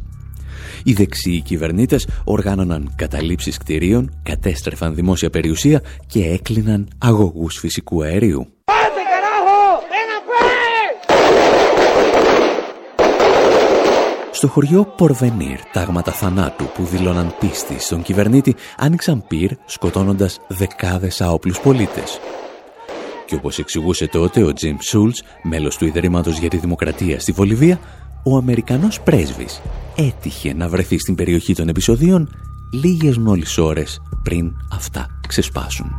Οι 0.84 0.92
δεξιοί 0.92 1.40
κυβερνήτες 1.40 2.08
οργάνωναν 2.24 2.92
καταλήψεις 2.96 3.58
κτηρίων, 3.58 4.20
κατέστρεφαν 4.22 4.94
δημόσια 4.94 5.30
περιουσία 5.30 5.82
και 6.06 6.24
έκλειναν 6.24 6.88
αγωγούς 6.98 7.58
φυσικού 7.58 8.02
αερίου. 8.02 8.46
Στο 14.40 14.48
χωριό 14.48 14.84
Πορβενίρ, 14.96 15.60
τάγματα 15.72 16.12
θανάτου 16.12 16.64
που 16.74 16.84
δηλώναν 16.84 17.34
πίστη 17.40 17.80
στον 17.80 18.02
κυβερνήτη 18.02 18.54
άνοιξαν 18.76 19.24
πυρ 19.28 19.50
σκοτώνοντας 19.64 20.38
δεκάδες 20.48 21.20
άοπλους 21.20 21.60
πολίτες. 21.60 22.20
Και 23.26 23.34
όπως 23.34 23.58
εξηγούσε 23.58 24.06
τότε 24.06 24.42
ο 24.42 24.52
Τζιμ 24.52 24.76
Σούλτς, 24.80 25.22
μέλος 25.42 25.76
του 25.76 25.86
Ιδρύματος 25.86 26.38
για 26.38 26.48
τη 26.48 26.56
Δημοκρατία 26.56 27.20
στη 27.20 27.32
Βολιβία, 27.32 27.80
ο 28.22 28.36
Αμερικανός 28.36 29.00
πρέσβης 29.00 29.60
έτυχε 29.96 30.54
να 30.54 30.68
βρεθεί 30.68 30.98
στην 30.98 31.14
περιοχή 31.14 31.54
των 31.54 31.68
επεισοδίων 31.68 32.28
λίγες 32.72 33.18
μόλις 33.18 33.58
ώρες 33.58 34.00
πριν 34.22 34.52
αυτά 34.72 35.06
ξεσπάσουν. 35.28 35.90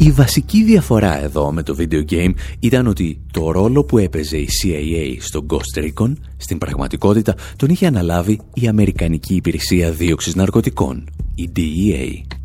Η 0.00 0.10
βασική 0.10 0.64
διαφορά 0.64 1.22
εδώ 1.22 1.52
με 1.52 1.62
το 1.62 1.76
video 1.78 2.10
game 2.10 2.32
ήταν 2.60 2.86
ότι 2.86 3.20
το 3.32 3.50
ρόλο 3.50 3.84
που 3.84 3.98
έπαιζε 3.98 4.36
η 4.36 4.48
CIA 4.62 5.16
στο 5.20 5.46
Ghost 5.50 5.82
Recon 5.82 6.12
στην 6.36 6.58
πραγματικότητα 6.58 7.34
τον 7.56 7.68
είχε 7.68 7.86
αναλάβει 7.86 8.40
η 8.54 8.68
Αμερικανική 8.68 9.34
Υπηρεσία 9.34 9.90
Δίωξης 9.90 10.34
Ναρκωτικών, 10.34 11.08
η 11.34 11.50
DEA. 11.56 12.37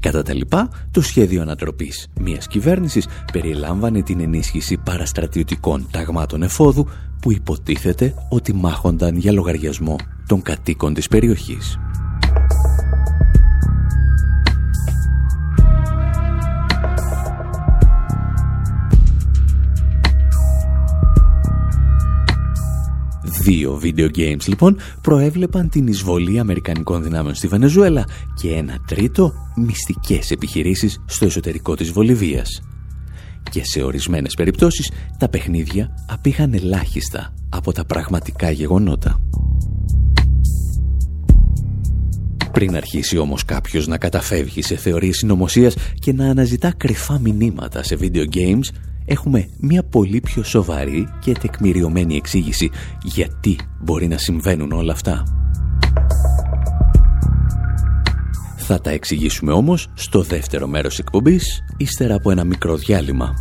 Κατά 0.00 0.22
τα 0.22 0.34
λοιπά, 0.34 0.68
το 0.90 1.00
σχέδιο 1.00 1.42
ανατροπής 1.42 2.08
μιας 2.20 2.46
κυβέρνησης 2.46 3.08
περιλάμβανε 3.32 4.02
την 4.02 4.20
ενίσχυση 4.20 4.76
παραστρατιωτικών 4.76 5.86
ταγμάτων 5.90 6.42
εφόδου 6.42 6.88
που 7.20 7.32
υποτίθεται 7.32 8.14
ότι 8.28 8.54
μάχονταν 8.54 9.16
για 9.16 9.32
λογαριασμό 9.32 9.96
των 10.26 10.42
κατοίκων 10.42 10.94
της 10.94 11.08
περιοχής. 11.08 11.78
Δύο 23.30 23.80
video 23.82 24.08
games 24.16 24.46
λοιπόν 24.46 24.76
προέβλεπαν 25.02 25.68
την 25.68 25.86
εισβολή 25.86 26.38
Αμερικανικών 26.38 27.02
δυνάμεων 27.02 27.34
στη 27.34 27.46
Βενεζουέλα 27.46 28.04
και 28.34 28.48
ένα 28.50 28.76
τρίτο 28.86 29.32
μυστικές 29.56 30.30
επιχειρήσεις 30.30 31.02
στο 31.06 31.24
εσωτερικό 31.24 31.74
της 31.74 31.90
Βολιβίας. 31.90 32.62
Και 33.50 33.64
σε 33.64 33.82
ορισμένες 33.82 34.34
περιπτώσεις 34.34 34.90
τα 35.18 35.28
παιχνίδια 35.28 35.88
απήχαν 36.08 36.54
ελάχιστα 36.54 37.34
από 37.48 37.72
τα 37.72 37.84
πραγματικά 37.84 38.50
γεγονότα. 38.50 39.20
Πριν 42.52 42.76
αρχίσει 42.76 43.18
όμως 43.18 43.44
κάποιος 43.44 43.86
να 43.86 43.98
καταφεύγει 43.98 44.62
σε 44.62 44.76
θεωρίες 44.76 45.16
συνωμοσίας 45.16 45.74
και 45.94 46.12
να 46.12 46.30
αναζητά 46.30 46.72
κρυφά 46.76 47.18
μηνύματα 47.18 47.82
σε 47.82 47.96
video 48.00 48.24
games, 48.34 48.74
έχουμε 49.08 49.48
μια 49.60 49.84
πολύ 49.84 50.20
πιο 50.20 50.42
σοβαρή 50.42 51.08
και 51.20 51.32
τεκμηριωμένη 51.32 52.16
εξήγηση 52.16 52.70
γιατί 53.02 53.56
μπορεί 53.80 54.08
να 54.08 54.18
συμβαίνουν 54.18 54.72
όλα 54.72 54.92
αυτά. 54.92 55.22
Θα 58.56 58.80
τα 58.80 58.90
εξηγήσουμε 58.90 59.52
όμως 59.52 59.88
στο 59.94 60.22
δεύτερο 60.22 60.66
μέρος 60.66 60.98
εκπομπής, 60.98 61.64
ύστερα 61.76 62.14
από 62.14 62.30
ένα 62.30 62.44
μικρό 62.44 62.76
διάλειμμα. 62.76 63.34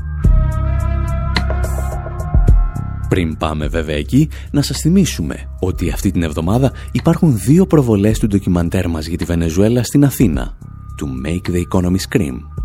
Πριν 3.09 3.37
πάμε 3.37 3.67
βέβαια 3.67 3.95
εκεί, 3.95 4.29
να 4.51 4.61
σας 4.61 4.77
θυμίσουμε 4.77 5.35
ότι 5.59 5.89
αυτή 5.89 6.11
την 6.11 6.23
εβδομάδα 6.23 6.71
υπάρχουν 6.91 7.37
δύο 7.37 7.65
προβολές 7.65 8.19
του 8.19 8.27
ντοκιμαντέρ 8.27 8.87
μας 8.87 9.05
για 9.05 9.17
τη 9.17 9.23
Βενεζουέλα 9.23 9.83
στην 9.83 10.05
Αθήνα, 10.05 10.57
του 10.97 11.09
Make 11.25 11.49
the 11.51 11.61
Economy 11.71 11.97
Scream. 12.09 12.56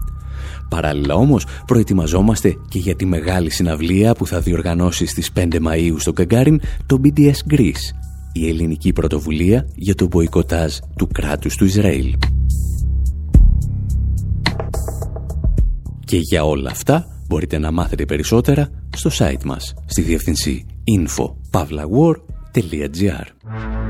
Παράλληλα 0.73 1.15
όμως 1.15 1.47
προετοιμαζόμαστε 1.67 2.57
και 2.69 2.79
για 2.79 2.97
τη 2.97 3.07
μεγάλη 3.07 3.51
συναυλία 3.51 4.15
που 4.15 4.27
θα 4.27 4.41
διοργανώσει 4.41 5.07
στις 5.07 5.31
5 5.35 5.47
Μαΐου 5.53 5.95
στο 5.97 6.13
Καγκάριν 6.13 6.61
το 6.87 7.01
BDS 7.05 7.37
Greece, 7.51 7.95
η 8.33 8.49
ελληνική 8.49 8.93
πρωτοβουλία 8.93 9.69
για 9.75 9.95
το 9.95 10.07
μποϊκοτάζ 10.07 10.77
του 10.97 11.09
κράτους 11.13 11.57
του 11.57 11.65
Ισραήλ. 11.65 12.15
Και 16.05 16.17
για 16.17 16.45
όλα 16.45 16.71
αυτά 16.71 17.07
μπορείτε 17.29 17.59
να 17.59 17.73
μάθετε 17.73 18.05
περισσότερα 18.05 18.69
στο 18.97 19.11
site 19.19 19.45
μας, 19.45 19.75
στη 19.87 20.03
διευθυνσή 20.03 20.67
info.pavlawar.gr 20.99 23.82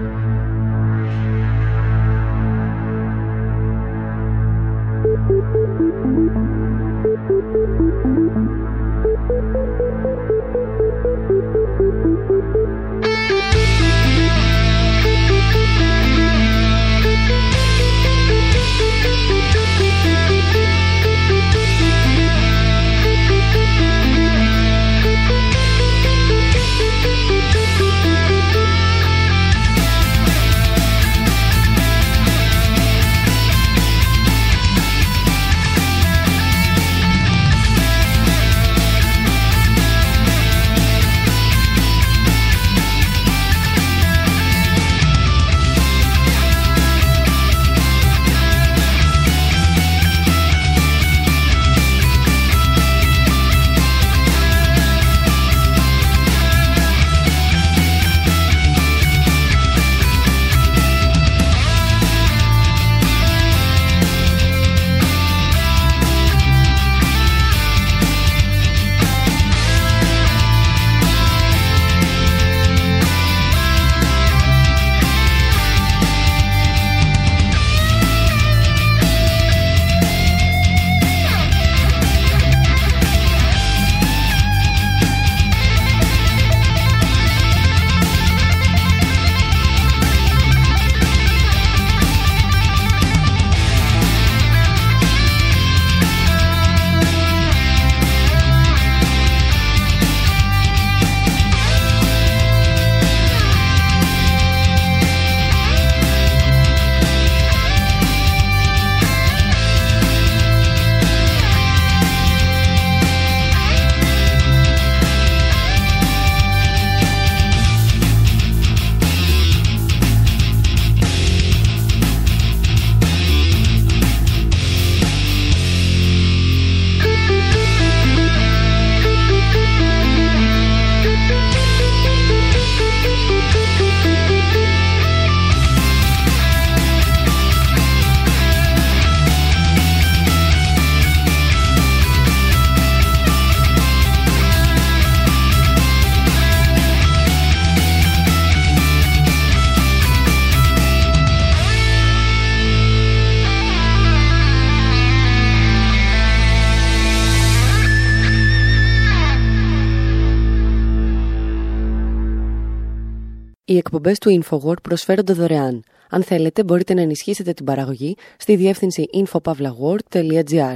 Οι 163.92 163.94
εκπομπές 163.94 164.18
του 164.18 164.42
InfoWord 164.42 164.83
προσφέρονται 164.83 165.33
δωρεάν. 165.33 165.85
Αν 166.11 166.22
θέλετε, 166.22 166.64
μπορείτε 166.64 166.94
να 166.94 167.00
ενισχύσετε 167.00 167.52
την 167.52 167.64
παραγωγή 167.64 168.16
στη 168.37 168.57
διεύθυνση 168.57 169.05
infopavlagor.gr. 169.24 170.74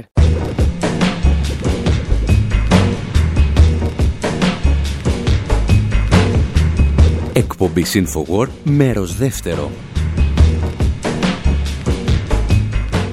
Εκπομπή 7.33 7.85
InfoWord, 7.93 8.49
μέρος 8.63 9.15
δεύτερο. 9.15 9.71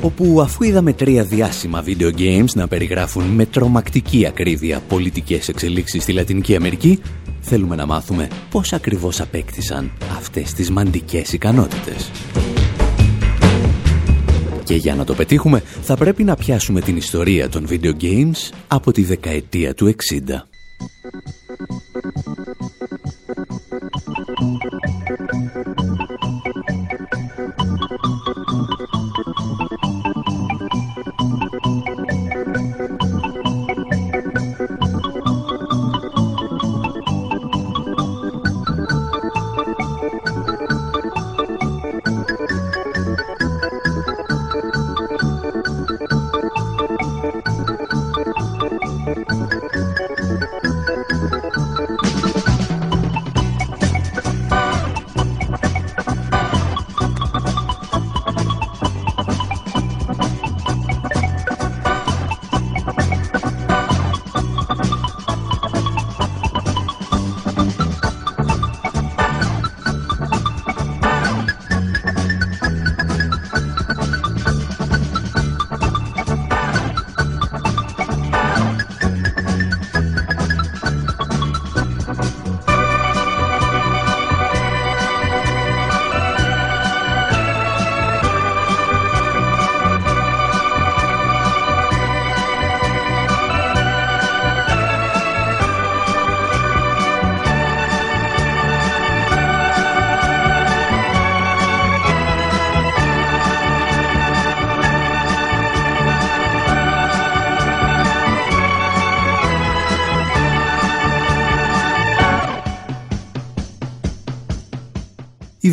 όπου 0.05 0.41
αφού 0.41 0.65
είδαμε 0.65 0.93
τρία 0.93 1.25
διάσημα 1.25 1.85
video 1.87 2.11
games 2.19 2.53
να 2.55 2.69
περιγράφουν 2.69 3.25
με 3.25 3.47
τρομακτική 3.47 4.27
ακρίβεια 4.27 4.81
πολιτικές 4.89 5.49
εξελίξεις 5.49 6.03
στη 6.03 6.13
Λατινική 6.13 6.57
Αμερική, 6.57 7.01
θέλουμε 7.45 7.77
να 7.77 7.87
μάθουμε 7.87 8.29
πώς 8.51 8.73
ακριβώς 8.73 9.21
απέκτησαν 9.21 9.93
αυτές 10.17 10.53
τις 10.53 10.71
μαντικές 10.71 11.33
ικανότητες. 11.33 12.11
Και 14.65 14.75
για 14.75 14.95
να 14.95 15.05
το 15.05 15.15
πετύχουμε 15.15 15.63
θα 15.83 15.97
πρέπει 15.97 16.25
να 16.25 16.35
πιάσουμε 16.35 16.81
την 16.81 16.97
ιστορία 16.97 17.49
των 17.49 17.67
video 17.69 17.93
games 18.01 18.51
από 18.69 18.93
τη 18.93 19.03
δεκαετία 19.03 19.75
του 19.75 19.87
60. 19.87 19.95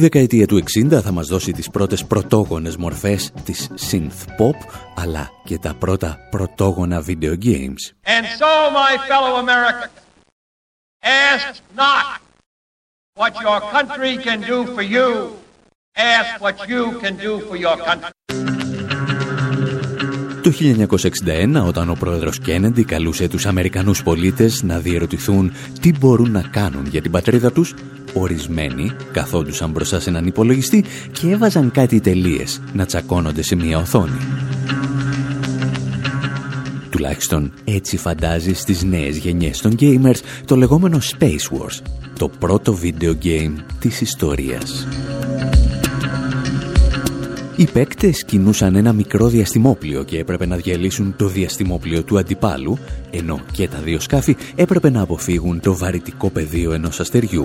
Δεκαετία 0.02 0.48
του 0.48 0.64
60 0.90 1.02
θα 1.02 1.12
μας 1.12 1.28
δώσει 1.28 1.52
τις 1.52 1.70
πρώτες 1.70 2.06
πρωτόγονες 2.06 2.76
μορφές 2.78 3.32
της 3.46 3.70
synth 3.92 4.42
pop, 4.42 4.56
αλλά 4.96 5.30
και 5.44 5.58
τα 5.58 5.74
πρώτα 5.74 6.18
πρωτόγωνα 6.30 7.04
video 7.08 7.36
games. 7.44 7.82
And 8.06 8.26
so, 8.40 8.52
my 8.72 8.94
fellow 9.08 9.34
Americans, 9.46 9.92
ask 11.32 11.62
not 11.76 12.22
what 13.14 13.34
your 13.46 13.60
country 13.76 14.14
can 14.28 14.40
do 14.42 14.58
for 14.76 14.84
you, 14.96 15.10
ask 16.16 16.30
what 16.46 16.58
you 16.70 16.84
can 17.04 17.16
do 17.28 17.40
for 17.48 17.58
your 17.66 17.78
country. 17.88 18.51
Το 20.41 20.51
1961, 21.63 21.67
όταν 21.67 21.89
ο 21.89 21.95
πρόεδρος 21.99 22.39
Κέννεντι 22.39 22.84
καλούσε 22.84 23.27
τους 23.27 23.45
Αμερικανούς 23.45 24.04
πολίτες 24.04 24.63
να 24.63 24.80
διερωτηθούν 24.80 25.51
τι 25.82 25.91
μπορούν 25.99 26.32
να 26.32 26.41
κάνουν 26.41 26.86
για 26.86 27.01
την 27.01 27.12
πατρίδα 27.12 27.51
τους, 27.51 27.73
Ορισμένοι 28.13 28.91
καθόντουσαν 29.12 29.71
μπροστά 29.71 29.99
σε 29.99 30.10
έναν 30.10 30.25
υπολογιστή 30.25 30.86
και 31.12 31.30
έβαζαν 31.30 31.71
κάτι 31.71 31.99
τελείες 31.99 32.62
να 32.73 32.86
τσακώνονται 32.86 33.41
σε 33.41 33.56
μια 33.56 33.77
οθόνη. 33.77 34.17
Τουλάχιστον 36.89 37.51
έτσι 37.63 37.97
φαντάζεις 37.97 38.60
στις 38.60 38.84
νέες 38.84 39.17
γενιές 39.17 39.62
των 39.62 39.75
gamers 39.80 40.19
το 40.45 40.56
λεγόμενο 40.56 40.99
Space 41.17 41.23
Wars, 41.25 41.82
το 42.19 42.30
πρώτο 42.39 42.77
video 42.84 43.13
game 43.23 43.54
της 43.80 44.01
ιστορίας. 44.01 44.88
Οι 47.56 47.68
παίκτες 47.74 48.24
κινούσαν 48.24 48.76
ένα 48.76 48.94
μικρό 48.94 49.28
διαστημόπλιο 49.28 50.04
και 50.04 50.20
έπρεπε 50.20 50.46
να 50.46 50.56
διαλύσουν 50.56 51.14
το 51.18 51.28
διαστημόπλιο 51.28 52.04
του 52.04 52.18
αντιπάλου, 52.18 52.78
ενώ 53.12 53.40
και 53.52 53.68
τα 53.68 53.78
δύο 53.78 54.00
σκάφη 54.00 54.36
έπρεπε 54.56 54.90
να 54.90 55.02
αποφύγουν 55.02 55.60
το 55.60 55.78
βαρυτικό 55.78 56.30
πεδίο 56.30 56.72
ενός 56.72 57.00
αστεριού. 57.00 57.44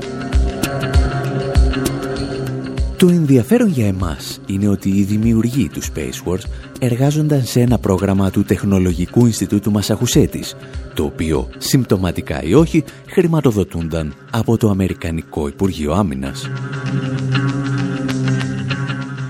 Το 2.97 3.09
ενδιαφέρον 3.09 3.69
για 3.69 3.87
εμάς 3.87 4.41
είναι 4.47 4.69
ότι 4.69 4.89
οι 4.89 5.03
δημιουργοί 5.03 5.69
του 5.69 5.83
Space 5.83 6.31
Wars 6.31 6.43
εργάζονταν 6.79 7.45
σε 7.45 7.61
ένα 7.61 7.79
πρόγραμμα 7.79 8.31
του 8.31 8.45
Τεχνολογικού 8.45 9.27
Ινστιτούτου 9.27 9.71
Μασαχουσέτης, 9.71 10.57
το 10.95 11.05
οποίο, 11.05 11.49
συμπτωματικά 11.59 12.43
ή 12.43 12.55
όχι, 12.55 12.85
χρηματοδοτούνταν 13.07 14.15
από 14.31 14.57
το 14.57 14.69
Αμερικανικό 14.69 15.49
Υπουργείο 15.49 15.93
Άμυνας. 15.93 16.51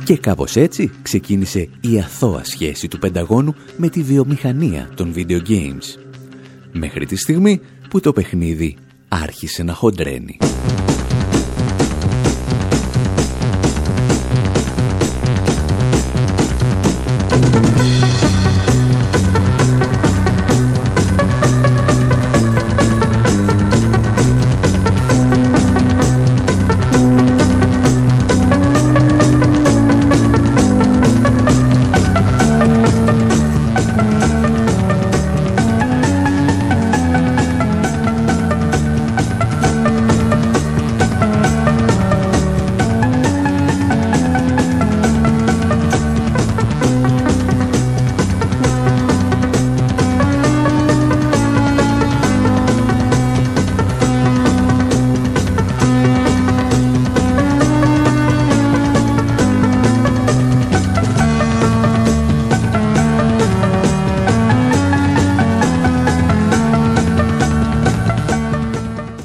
Και 0.07 0.17
κάπως 0.17 0.57
έτσι 0.57 0.91
ξεκίνησε 1.03 1.69
η 1.81 1.99
αθώα 1.99 2.45
σχέση 2.45 2.89
του 2.89 2.99
Πενταγώνου 2.99 3.55
με 3.77 3.89
τη 3.89 4.03
βιομηχανία 4.03 4.91
των 4.95 5.13
video 5.17 5.41
games. 5.49 5.99
Μέχρι 6.73 7.07
τη 7.07 7.17
στιγμή 7.17 7.61
που 7.89 8.01
το 8.01 8.13
παιχνίδι 8.13 8.77
άρχισε 9.09 9.63
να 9.63 9.73
χοντρένει. 9.73 10.39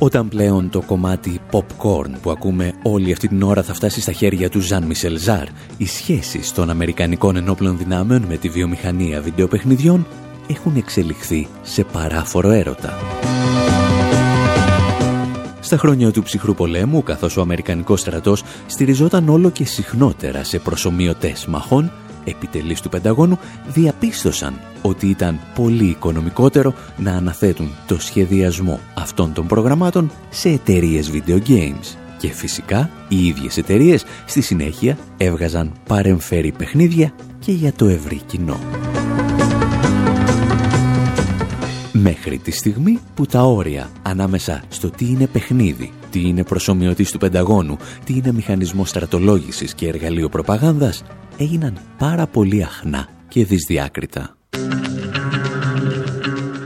Όταν 0.03 0.27
πλέον 0.27 0.69
το 0.69 0.81
κομμάτι 0.81 1.39
popcorn 1.51 2.11
που 2.21 2.31
ακούμε 2.31 2.73
όλη 2.83 3.11
αυτή 3.11 3.27
την 3.27 3.43
ώρα 3.43 3.63
θα 3.63 3.73
φτάσει 3.73 4.01
στα 4.01 4.11
χέρια 4.11 4.49
του 4.49 4.59
Ζαν 4.59 4.83
Μισελ 4.83 5.17
Ζάρ, 5.17 5.47
οι 5.77 5.85
σχέσεις 5.85 6.53
των 6.53 6.69
Αμερικανικών 6.69 7.35
ενόπλων 7.35 7.77
δυνάμεων 7.77 8.21
με 8.21 8.37
τη 8.37 8.49
βιομηχανία 8.49 9.21
βιντεοπαιχνιδιών 9.21 10.07
έχουν 10.47 10.75
εξελιχθεί 10.75 11.47
σε 11.61 11.83
παράφορο 11.83 12.49
έρωτα. 12.49 12.93
Στα 15.59 15.77
χρόνια 15.77 16.11
του 16.11 16.23
ψυχρού 16.23 16.53
πολέμου, 16.53 17.03
καθώς 17.03 17.37
ο 17.37 17.41
Αμερικανικός 17.41 17.99
στρατός 17.99 18.43
στηριζόταν 18.65 19.29
όλο 19.29 19.49
και 19.49 19.65
συχνότερα 19.65 20.43
σε 20.43 20.59
προσωμιωτές 20.59 21.45
μαχών, 21.45 21.91
επιτελείς 22.23 22.81
του 22.81 22.89
Πενταγώνου 22.89 23.39
διαπίστωσαν 23.67 24.59
ότι 24.81 25.07
ήταν 25.07 25.39
πολύ 25.55 25.85
οικονομικότερο 25.85 26.73
να 26.97 27.11
αναθέτουν 27.11 27.71
το 27.87 27.99
σχεδιασμό 27.99 28.79
αυτών 28.93 29.33
των 29.33 29.47
προγραμμάτων 29.47 30.11
σε 30.29 30.49
εταιρείες 30.49 31.11
video 31.13 31.39
games. 31.47 31.95
Και 32.17 32.27
φυσικά 32.27 32.89
οι 33.07 33.25
ίδιες 33.25 33.57
εταιρείες 33.57 34.05
στη 34.25 34.41
συνέχεια 34.41 34.97
έβγαζαν 35.17 35.71
παρεμφέρει 35.87 36.51
παιχνίδια 36.51 37.13
και 37.39 37.51
για 37.51 37.73
το 37.73 37.87
ευρύ 37.87 38.21
κοινό. 38.25 38.59
Μέχρι 42.03 42.37
τη 42.37 42.51
στιγμή 42.51 42.99
που 43.13 43.25
τα 43.25 43.43
όρια 43.43 43.89
ανάμεσα 44.01 44.63
στο 44.69 44.89
τι 44.89 45.05
είναι 45.05 45.27
παιχνίδι, 45.27 45.91
τι 46.11 46.27
είναι 46.27 46.43
προσωμιωτής 46.43 47.11
του 47.11 47.17
Πενταγώνου, 47.17 47.77
τι 48.03 48.13
είναι 48.13 48.31
μηχανισμό 48.31 48.85
στρατολόγησης 48.85 49.73
και 49.73 49.87
εργαλείο 49.87 50.29
προπαγάνδας, 50.29 51.03
έγιναν 51.37 51.77
πάρα 51.97 52.27
πολύ 52.27 52.63
αχνά 52.63 53.07
και 53.27 53.45
δυσδιάκριτα. 53.45 54.35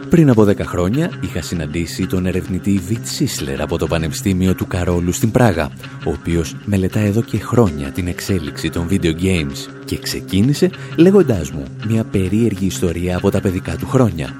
Πριν 0.10 0.30
από 0.30 0.44
10 0.44 0.60
χρόνια 0.60 1.12
είχα 1.22 1.42
συναντήσει 1.42 2.08
τον 2.08 2.26
ερευνητή 2.26 2.80
Βιτ 2.88 3.06
Σίσλερ 3.06 3.62
από 3.62 3.78
το 3.78 3.88
Πανεπιστήμιο 3.88 4.56
του 4.56 4.68
Καρόλου 4.68 5.12
στην 5.12 5.32
Πράγα, 5.32 5.72
ο 6.06 6.10
οποίος 6.10 6.56
μελετά 6.66 7.00
εδώ 7.00 7.22
και 7.22 7.38
χρόνια 7.38 7.92
την 7.92 8.08
εξέλιξη 8.08 8.70
των 8.70 8.88
video 8.90 9.14
games 9.22 9.70
και 9.86 9.98
ξεκίνησε 9.98 10.70
λέγοντάς 10.96 11.52
μου 11.52 11.64
μια 11.88 12.04
περίεργη 12.04 12.66
ιστορία 12.66 13.18
από 13.18 13.32
τα 13.32 13.42
παιδικά 13.42 13.76
του 13.76 13.88
χρόνια. 13.88 14.38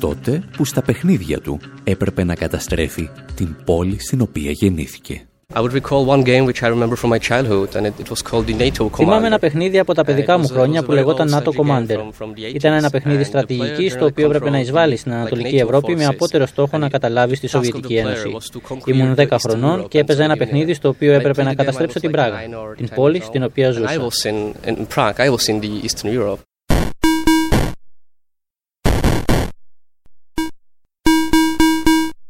Τότε 0.00 0.42
που 0.56 0.64
στα 0.64 0.82
παιχνίδια 0.82 1.40
του 1.40 1.60
έπρεπε 1.84 2.24
να 2.24 2.34
καταστρέφει 2.34 3.10
την 3.34 3.56
πόλη 3.64 4.00
στην 4.00 4.20
οποία 4.20 4.50
γεννήθηκε. 4.50 5.26
Θυμάμαι 8.94 9.26
ένα 9.26 9.38
παιχνίδι 9.38 9.78
από 9.78 9.94
τα 9.94 10.04
παιδικά 10.04 10.38
μου 10.38 10.46
χρόνια 10.46 10.82
που 10.82 10.92
λεγόταν 10.92 11.28
NATO 11.32 11.48
Commander. 11.48 11.98
Ήταν 12.54 12.72
ένα 12.72 12.90
παιχνίδι 12.90 13.24
στρατηγική 13.24 13.90
το 13.90 14.04
οποίο 14.04 14.26
έπρεπε 14.26 14.50
να 14.50 14.58
εισβάλλει 14.58 14.96
στην 14.96 15.12
Ανατολική 15.12 15.56
Ευρώπη 15.56 15.96
με 15.96 16.04
απότερο 16.04 16.46
στόχο 16.46 16.78
να 16.78 16.88
καταλάβει 16.88 17.38
τη 17.38 17.46
Σοβιετική 17.46 17.94
Ένωση. 17.94 18.36
Ήμουν 18.84 19.14
10 19.18 19.26
χρονών 19.40 19.88
και 19.88 19.98
έπαιζα 19.98 20.24
ένα 20.24 20.36
παιχνίδι 20.36 20.74
στο 20.74 20.88
οποίο 20.88 21.12
έπρεπε 21.12 21.42
να 21.42 21.54
καταστρέψω 21.54 22.00
την 22.00 22.10
Πράγα, 22.10 22.38
την 22.76 22.88
πόλη 22.94 23.20
στην 23.20 23.42
οποία 23.42 23.70
ζούσα. 23.70 24.08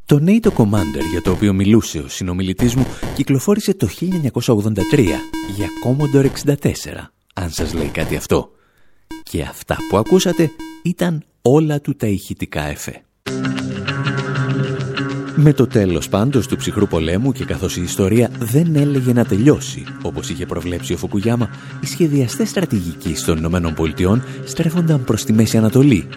Το 0.06 0.24
NATO 0.26 0.48
Commander 0.48 1.04
για 1.10 1.22
το 1.22 1.30
οποίο 1.30 1.52
μιλούσε 1.52 1.98
ο 1.98 2.08
συνομιλητής 2.08 2.74
μου 2.74 2.86
κυκλοφόρησε 3.14 3.74
το 3.74 3.88
1983 4.00 4.98
για 5.56 5.68
Commodore 5.84 6.54
64, 6.54 6.56
αν 7.34 7.50
σας 7.50 7.74
λέει 7.74 7.86
κάτι 7.86 8.16
αυτό. 8.16 8.50
Και 9.22 9.42
αυτά 9.42 9.76
που 9.88 9.96
ακούσατε 9.96 10.50
ήταν 10.82 11.24
όλα 11.42 11.80
του 11.80 11.96
τα 11.96 12.06
ηχητικά 12.06 12.62
εφέ. 12.62 13.02
Με 15.36 15.52
το 15.52 15.66
τέλος 15.66 16.08
πάντως 16.08 16.46
του 16.46 16.56
ψυχρού 16.56 16.86
πολέμου 16.86 17.32
και 17.32 17.44
καθώς 17.44 17.76
η 17.76 17.82
ιστορία 17.82 18.30
δεν 18.38 18.76
έλεγε 18.76 19.12
να 19.12 19.24
τελειώσει, 19.24 19.84
όπως 20.02 20.30
είχε 20.30 20.46
προβλέψει 20.46 20.92
ο 20.92 20.96
Φουκουγιάμα, 20.96 21.50
οι 21.80 21.86
σχεδιαστές 21.86 22.48
στρατηγικοί 22.48 23.14
των 23.26 23.36
Ηνωμένων 23.36 23.74
Πολιτειών 23.74 24.22
στρέφονταν 24.44 25.04
προς 25.04 25.24
τη 25.24 25.32
Μέση 25.32 25.56
Ανατολή 25.56 26.08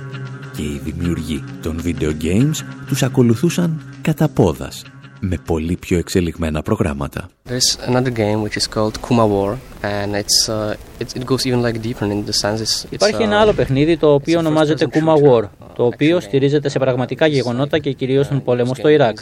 και 0.59 0.65
οι 0.65 0.81
δημιουργοί 0.83 1.43
των 1.61 1.81
video 1.85 2.11
games 2.23 2.65
τους 2.87 3.03
ακολουθούσαν 3.03 3.81
κατά 4.01 4.27
πόδας 4.29 4.83
με 5.19 5.37
πολύ 5.45 5.75
πιο 5.75 5.97
εξελιγμένα 5.97 6.61
προγράμματα. 6.61 7.29
Υπάρχει 12.89 13.23
ένα 13.23 13.39
άλλο 13.39 13.53
παιχνίδι 13.53 13.97
το 13.97 14.13
οποίο 14.13 14.39
ονομάζεται 14.39 14.87
Kuma 14.91 15.15
War, 15.15 15.43
το 15.79 15.85
οποίο 15.85 16.19
στηρίζεται 16.19 16.69
σε 16.69 16.79
πραγματικά 16.79 17.27
γεγονότα 17.27 17.77
και 17.77 17.91
κυρίως 17.91 18.27
τον 18.27 18.43
πόλεμο 18.43 18.75
στο 18.75 18.87
Ιράκ. 18.87 19.17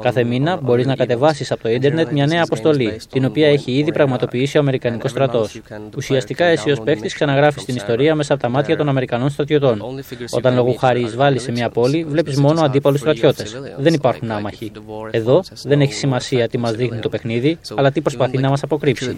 Κάθε 0.00 0.24
μήνα 0.24 0.56
μπορείς 0.62 0.86
να 0.86 0.96
κατεβάσεις 0.96 1.52
από 1.52 1.62
το 1.62 1.68
ίντερνετ 1.68 2.10
μια 2.10 2.26
νέα 2.26 2.42
αποστολή, 2.42 3.00
την 3.12 3.24
οποία 3.24 3.48
έχει 3.48 3.72
ήδη 3.72 3.92
πραγματοποιήσει 3.92 4.56
ο 4.56 4.60
Αμερικανικός 4.60 5.10
στρατός. 5.10 5.60
Ουσιαστικά 5.96 6.44
εσύ 6.44 6.70
ως 6.70 6.80
παίχτης 6.80 7.14
ξαναγράφεις 7.14 7.64
την 7.64 7.76
ιστορία 7.76 8.14
μέσα 8.14 8.32
από 8.32 8.42
τα 8.42 8.48
μάτια 8.48 8.76
των 8.76 8.88
Αμερικανών 8.88 9.30
στρατιωτών. 9.30 9.82
Όταν 10.30 10.54
λόγω 10.54 10.72
χάρη 10.72 11.00
εισβάλλει 11.00 11.38
σε 11.38 11.52
μια 11.52 11.68
πόλη, 11.68 12.04
βλέπεις 12.04 12.36
μόνο 12.36 12.60
αντίπαλους 12.60 13.00
στρατιώτες. 13.00 13.56
Δεν 13.78 13.94
υπάρχουν 13.94 14.30
άμαχοι. 14.30 14.72
Εδώ 15.10 15.42
δεν 15.62 15.80
έχει 15.80 15.92
σημασία 15.92 16.48
τι 16.48 16.58
μας 16.58 16.72
δείχνει 16.72 16.98
το 16.98 17.08
παιχνίδι, 17.08 17.58
αλλά 17.74 17.90
τι 17.90 18.00
προσπαθεί 18.00 18.38
να 18.38 18.48
μας 18.48 18.62
αποκρύψει. 18.62 19.16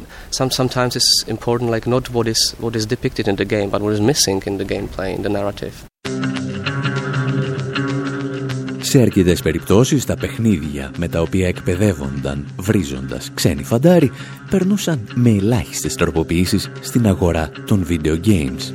Σε 8.94 9.00
αρκετές 9.00 9.42
περιπτώσεις 9.42 10.04
τα 10.04 10.16
παιχνίδια 10.16 10.90
με 10.98 11.08
τα 11.08 11.20
οποία 11.20 11.48
εκπαιδεύονταν 11.48 12.46
βρίζοντας 12.56 13.30
ξένοι 13.34 13.64
φαντάροι 13.64 14.10
περνούσαν 14.50 15.00
με 15.14 15.30
ελάχιστες 15.30 15.94
τροποποιήσεις 15.94 16.70
στην 16.80 17.06
αγορά 17.06 17.50
των 17.66 17.86
video 17.88 18.26
games. 18.26 18.72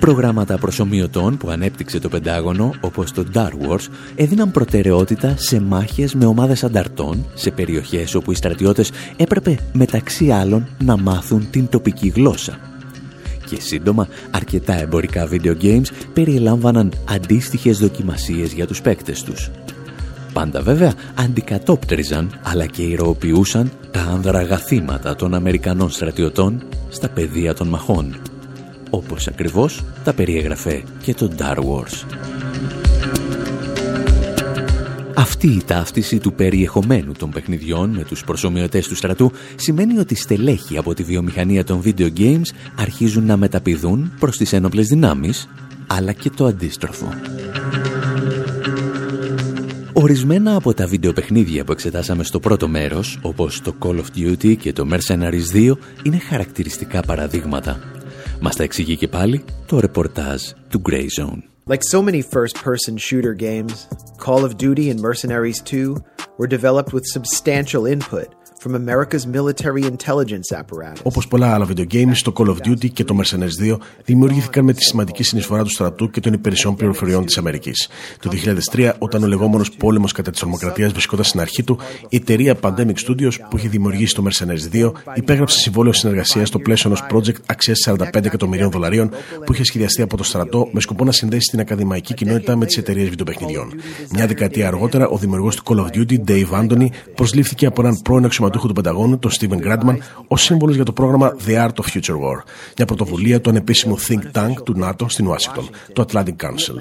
Προγράμματα 0.00 0.58
προσωμιωτών 0.58 1.36
που 1.36 1.50
ανέπτυξε 1.50 1.98
το 1.98 2.08
Πεντάγωνο, 2.08 2.74
όπως 2.80 3.12
το 3.12 3.24
Star 3.34 3.50
Wars, 3.50 3.86
έδιναν 4.14 4.50
προτεραιότητα 4.50 5.34
σε 5.36 5.60
μάχες 5.60 6.14
με 6.14 6.24
ομάδες 6.24 6.64
ανταρτών 6.64 7.26
σε 7.34 7.50
περιοχές 7.50 8.14
όπου 8.14 8.32
οι 8.32 8.34
στρατιώτες 8.34 8.90
έπρεπε 9.16 9.58
μεταξύ 9.72 10.30
άλλων 10.30 10.68
να 10.84 10.96
μάθουν 10.96 11.50
την 11.50 11.68
τοπική 11.68 12.08
γλώσσα 12.08 12.58
και 13.48 13.60
σύντομα 13.60 14.08
αρκετά 14.30 14.80
εμπορικά 14.80 15.28
video 15.30 15.54
games 15.62 15.86
περιελάμβαναν 16.12 16.92
αντίστοιχες 17.08 17.78
δοκιμασίες 17.78 18.52
για 18.52 18.66
τους 18.66 18.80
παίκτες 18.80 19.22
τους. 19.22 19.50
Πάντα 20.32 20.62
βέβαια 20.62 20.92
αντικατόπτριζαν 21.14 22.40
αλλά 22.42 22.66
και 22.66 22.82
ηρωοποιούσαν 22.82 23.70
τα 23.90 24.00
άνδρα 24.00 24.46
των 25.16 25.34
Αμερικανών 25.34 25.90
στρατιωτών 25.90 26.62
στα 26.88 27.08
πεδία 27.08 27.54
των 27.54 27.68
μαχών. 27.68 28.16
Όπως 28.90 29.26
ακριβώς 29.26 29.84
τα 30.04 30.12
περιέγραφε 30.12 30.82
και 31.02 31.14
το 31.14 31.30
Star 31.38 31.56
Wars. 31.56 32.37
Αυτή 35.28 35.46
η 35.46 35.62
ταύτιση 35.66 36.18
του 36.18 36.32
περιεχομένου 36.32 37.12
των 37.12 37.30
παιχνιδιών 37.30 37.90
με 37.90 38.04
τους 38.04 38.24
προσωμιωτές 38.24 38.88
του 38.88 38.94
στρατού 38.94 39.32
σημαίνει 39.56 39.98
ότι 39.98 40.14
στελέχη 40.14 40.78
από 40.78 40.94
τη 40.94 41.02
βιομηχανία 41.02 41.64
των 41.64 41.82
video 41.84 42.08
games 42.18 42.46
αρχίζουν 42.78 43.24
να 43.24 43.36
μεταπηδούν 43.36 44.12
προς 44.18 44.36
τις 44.36 44.52
ένοπλες 44.52 44.86
δυνάμεις, 44.86 45.48
αλλά 45.86 46.12
και 46.12 46.30
το 46.30 46.44
αντίστροφο. 46.44 47.08
Ορισμένα 49.92 50.54
από 50.54 50.74
τα 50.74 50.86
βιντεοπαιχνίδια 50.86 51.64
που 51.64 51.72
εξετάσαμε 51.72 52.24
στο 52.24 52.40
πρώτο 52.40 52.68
μέρος, 52.68 53.18
όπως 53.22 53.60
το 53.60 53.74
Call 53.80 53.96
of 53.96 54.18
Duty 54.18 54.56
και 54.56 54.72
το 54.72 54.88
Mercenaries 54.92 55.54
2, 55.54 55.72
είναι 56.02 56.18
χαρακτηριστικά 56.18 57.02
παραδείγματα. 57.02 57.80
Μας 58.40 58.56
τα 58.56 58.62
εξηγεί 58.62 58.96
και 58.96 59.08
πάλι 59.08 59.44
το 59.66 59.80
ρεπορτάζ 59.80 60.42
του 60.68 60.82
Grey 60.90 61.06
Zone. 61.20 61.47
Like 61.68 61.82
so 61.84 62.00
many 62.00 62.22
first 62.22 62.56
person 62.56 62.96
shooter 62.96 63.34
games, 63.34 63.86
Call 64.16 64.42
of 64.42 64.56
Duty 64.56 64.88
and 64.88 64.98
Mercenaries 65.00 65.60
2 65.60 66.02
were 66.38 66.46
developed 66.46 66.94
with 66.94 67.04
substantial 67.06 67.84
input 67.84 68.34
from 68.60 68.74
America's 68.74 69.26
military 69.26 69.82
intelligence 69.82 70.52
apparatus. 70.52 71.00
Όπως 71.02 71.28
πολλά 71.28 71.54
άλλα 71.54 71.66
video 71.68 71.86
games, 71.92 72.16
το 72.22 72.32
Call 72.36 72.46
of 72.46 72.68
Duty 72.68 72.90
και 72.92 73.04
το 73.04 73.16
Mercenaries 73.20 73.72
2 73.72 73.76
δημιουργήθηκαν 74.04 74.64
με 74.64 74.72
τη 74.72 74.84
σημαντική 74.84 75.22
συνεισφορά 75.22 75.62
του 75.62 75.70
στρατού 75.70 76.10
και 76.10 76.20
των 76.20 76.32
υπηρεσιών 76.32 76.76
πληροφοριών 76.76 77.24
της 77.26 77.38
Αμερικής. 77.38 77.88
Το 78.20 78.30
2003, 78.72 78.92
όταν 78.98 79.22
ο 79.22 79.26
λεγόμενος 79.26 79.70
πόλεμος 79.70 80.12
κατά 80.12 80.30
της 80.30 80.42
ορμοκρατίας 80.42 80.92
βρισκόταν 80.92 81.24
στην 81.24 81.40
αρχή 81.40 81.62
του, 81.62 81.78
η 82.08 82.16
εταιρεία 82.16 82.56
Pandemic 82.60 82.94
Studios 83.06 83.32
που 83.50 83.56
είχε 83.56 83.68
δημιουργήσει 83.68 84.14
το 84.14 84.24
Mercenaries 84.28 84.76
2 84.76 84.92
υπέγραψε 85.14 85.58
συμβόλαιο 85.58 85.92
συνεργασίας 85.92 86.48
στο 86.48 86.58
πλαίσιο 86.58 86.90
ενός 86.90 87.06
project 87.12 87.40
αξίας 87.46 87.78
45 87.86 88.24
εκατομμυρίων 88.24 88.70
δολαρίων 88.70 89.10
που 89.44 89.52
είχε 89.52 89.64
σχεδιαστεί 89.64 90.02
από 90.02 90.16
το 90.16 90.24
στρατό 90.24 90.68
με 90.72 90.80
σκοπό 90.80 91.04
να 91.04 91.12
συνδέσει 91.12 91.50
την 91.50 91.60
ακαδημαϊκή 91.60 92.14
κοινότητα 92.14 92.56
με 92.56 92.66
τις 92.66 92.76
εταιρείες 92.76 93.08
βιντεοπαιχνιδιών. 93.08 93.72
Μια 94.12 94.26
δεκαετία 94.26 94.66
αργότερα, 94.66 95.08
ο 95.08 95.16
δημιουργός 95.16 95.56
του 95.56 95.62
Call 95.66 95.76
of 95.76 95.96
Duty, 95.96 96.16
Dave 96.28 96.50
Anthony, 96.50 96.86
προσλήφθηκε 97.14 97.66
από 97.66 97.80
έναν 97.80 98.00
πρώην 98.04 98.24
αξιωματούχο 98.48 98.66
του 98.66 98.72
Πενταγώνου, 98.72 99.18
τον 99.18 99.30
Steven 99.30 99.66
Gradman, 99.66 99.96
ως 100.28 100.42
σύμβολος 100.42 100.74
για 100.74 100.84
το 100.84 100.92
πρόγραμμα 100.92 101.36
The 101.46 101.50
Art 101.50 101.74
of 101.82 101.92
Future 101.92 102.14
War, 102.14 102.42
μια 102.76 102.86
πρωτοβουλία 102.86 103.40
του 103.40 103.50
ανεπίσημου 103.50 103.98
think 104.00 104.38
tank 104.38 104.52
του 104.64 104.72
ΝΑΤΟ 104.76 105.08
στην 105.08 105.26
Ουάσιγκτον, 105.26 105.68
το 105.92 106.04
Atlantic 106.08 106.36
Council. 106.44 106.74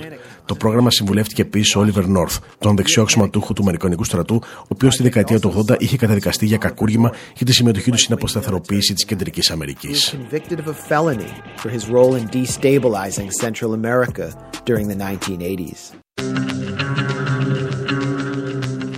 Το 0.46 0.56
πρόγραμμα 0.56 0.92
συμβουλεύτηκε 0.92 1.42
επίσης 1.42 1.76
ο 1.76 1.86
Oliver 1.86 2.04
North, 2.04 2.38
τον 2.60 2.76
δεξιό 2.76 3.02
αξιωματούχο 3.02 3.54
του 3.54 3.62
Αμερικανικού 3.62 4.04
στρατού, 4.04 4.42
ο 4.44 4.68
οποίος 4.68 4.94
στη 4.94 5.04
δεκαετία 5.04 5.40
του 5.40 5.66
80 5.70 5.76
είχε 5.80 5.98
καταδικαστεί 5.98 6.46
για 6.46 6.58
κακούργημα 6.58 7.12
για 7.36 7.46
τη 7.46 7.54
συμμετοχή 7.54 7.92
του 7.92 7.98
στην 7.98 8.14
αποσταθεροποίηση 8.14 8.94
της 8.94 9.06
Κεντρικής 9.06 9.52
Αμερικής. 9.52 10.18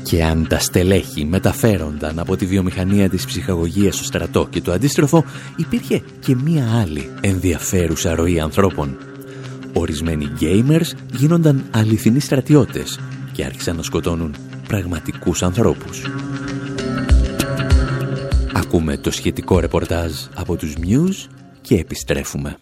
Και 0.09 0.23
αν 0.23 0.47
τα 0.47 0.59
στελέχη 0.59 1.25
μεταφέρονταν 1.25 2.19
από 2.19 2.35
τη 2.35 2.45
βιομηχανία 2.45 3.09
της 3.09 3.25
ψυχαγωγίας 3.25 3.95
στο 3.95 4.03
στρατό 4.03 4.47
και 4.49 4.61
το 4.61 4.71
αντίστροφο, 4.71 5.25
υπήρχε 5.55 6.01
και 6.19 6.35
μία 6.35 6.79
άλλη 6.81 7.09
ενδιαφέρουσα 7.21 8.15
ροή 8.15 8.39
ανθρώπων. 8.39 8.97
Ορισμένοι 9.73 10.31
gamers 10.39 10.97
γίνονταν 11.11 11.63
αληθινοί 11.71 12.19
στρατιώτες 12.19 12.99
και 13.31 13.45
άρχισαν 13.45 13.75
να 13.75 13.83
σκοτώνουν 13.83 14.35
πραγματικούς 14.67 15.43
ανθρώπους. 15.43 16.01
Ακούμε 18.53 18.97
το 18.97 19.11
σχετικό 19.11 19.59
ρεπορτάζ 19.59 20.11
από 20.35 20.55
τους 20.55 20.73
Muse 20.77 21.29
και 21.61 21.75
επιστρέφουμε. 21.75 22.57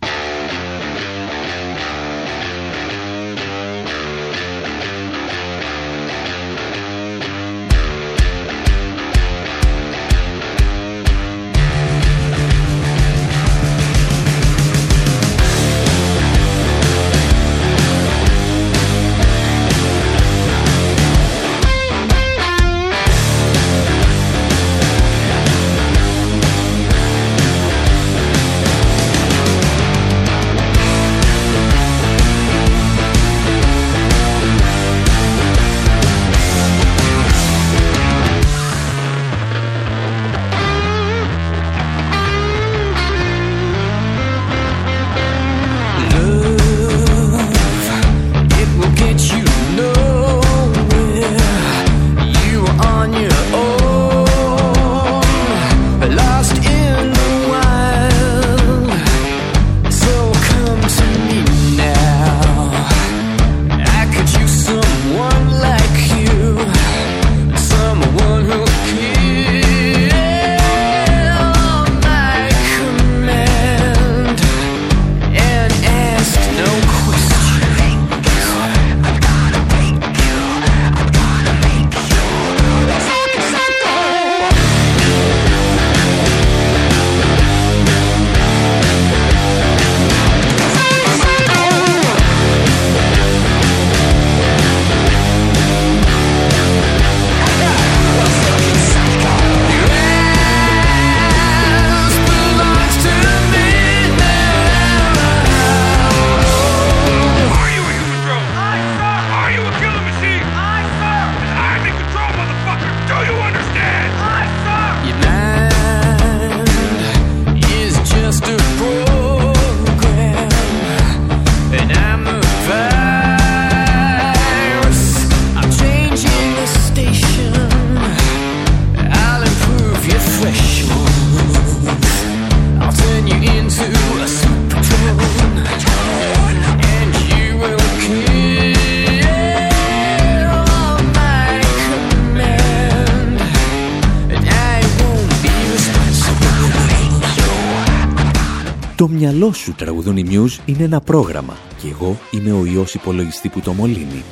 Τραγουδούν 150.28 150.48
οι 150.48 150.48
Muse 150.48 150.60
είναι 150.66 150.84
ένα 150.84 151.02
πρόγραμμα 151.02 151.58
και 151.82 151.88
εγώ 151.90 152.18
είμαι 152.32 152.52
ο 152.52 152.66
ιός 152.66 152.94
υπολογιστή 152.94 153.50
που 153.50 153.60
το 153.60 153.74
μολύνει. 153.74 154.24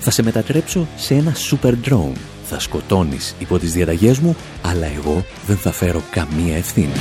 Θα 0.00 0.10
σε 0.10 0.22
μετατρέψω 0.22 0.86
σε 0.96 1.14
ένα 1.14 1.34
super 1.50 1.74
drone. 1.88 2.16
Θα 2.44 2.60
σκοτώνεις 2.60 3.34
υπό 3.38 3.58
τις 3.58 3.72
διαταγές 3.72 4.18
μου, 4.18 4.36
αλλά 4.62 4.86
εγώ 4.86 5.24
δεν 5.46 5.56
θα 5.56 5.72
φέρω 5.72 6.02
καμία 6.10 6.56
ευθύνη. 6.56 6.92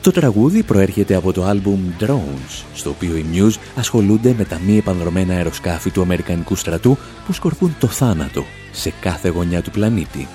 Το 0.00 0.10
τραγούδι 0.10 0.62
προέρχεται 0.62 1.14
από 1.14 1.32
το 1.32 1.44
άλμπουμ 1.44 1.80
Drones, 2.00 2.64
στο 2.74 2.90
οποίο 2.90 3.16
οι 3.16 3.24
Muse 3.34 3.58
ασχολούνται 3.76 4.34
με 4.38 4.44
τα 4.44 4.60
μη 4.66 4.76
επανδρομένα 4.76 5.34
αεροσκάφη 5.34 5.90
του 5.90 6.02
Αμερικανικού 6.02 6.54
στρατού 6.54 6.96
που 7.26 7.32
σκορπούν 7.32 7.76
το 7.80 7.86
θάνατο 7.86 8.44
σε 8.72 8.92
κάθε 9.00 9.28
γωνιά 9.28 9.62
του 9.62 9.70
πλανήτη 9.70 10.28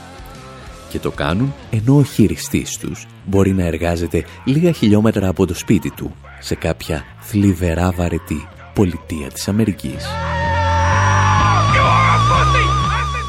και 0.90 1.00
το 1.00 1.12
κάνουν 1.12 1.54
ενώ 1.72 1.98
ο 1.98 2.04
χειριστής 2.04 2.78
τους 2.78 3.08
μπορεί 3.26 3.54
να 3.54 3.64
εργάζεται 3.64 4.26
λίγα 4.44 4.72
χιλιόμετρα 4.72 5.28
από 5.28 5.46
το 5.46 5.54
σπίτι 5.54 5.92
του 5.92 6.16
σε 6.40 6.56
κάποια 6.56 7.04
θλιβερά 7.20 7.92
βαρετή 7.92 8.48
πολιτεία 8.74 9.28
της 9.28 9.48
Αμερικής. 9.48 10.06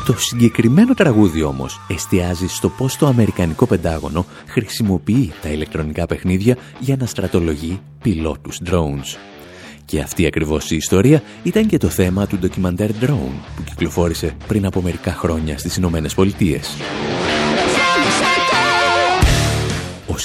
Το 0.06 0.18
συγκεκριμένο 0.18 0.94
τραγούδι 0.94 1.42
όμως 1.42 1.80
εστιάζει 1.88 2.46
στο 2.46 2.68
πώς 2.68 2.96
το 2.96 3.06
Αμερικανικό 3.06 3.66
Πεντάγωνο 3.66 4.26
χρησιμοποιεί 4.46 5.32
τα 5.42 5.48
ηλεκτρονικά 5.48 6.06
παιχνίδια 6.06 6.56
για 6.80 6.96
να 6.96 7.06
στρατολογεί 7.06 7.80
πιλότους 8.02 8.60
drones. 8.70 9.18
Και 9.84 10.00
αυτή 10.00 10.26
ακριβώς 10.26 10.70
η 10.70 10.76
ιστορία 10.76 11.22
ήταν 11.42 11.66
και 11.66 11.78
το 11.78 11.88
θέμα 11.88 12.26
του 12.26 12.38
ντοκιμαντέρ 12.38 12.90
Drone 13.00 13.38
που 13.56 13.62
κυκλοφόρησε 13.64 14.36
πριν 14.46 14.66
από 14.66 14.80
μερικά 14.80 15.12
χρόνια 15.12 15.58
στις 15.58 15.76
Ηνωμένες 15.76 16.14
Πολιτείες. 16.14 16.76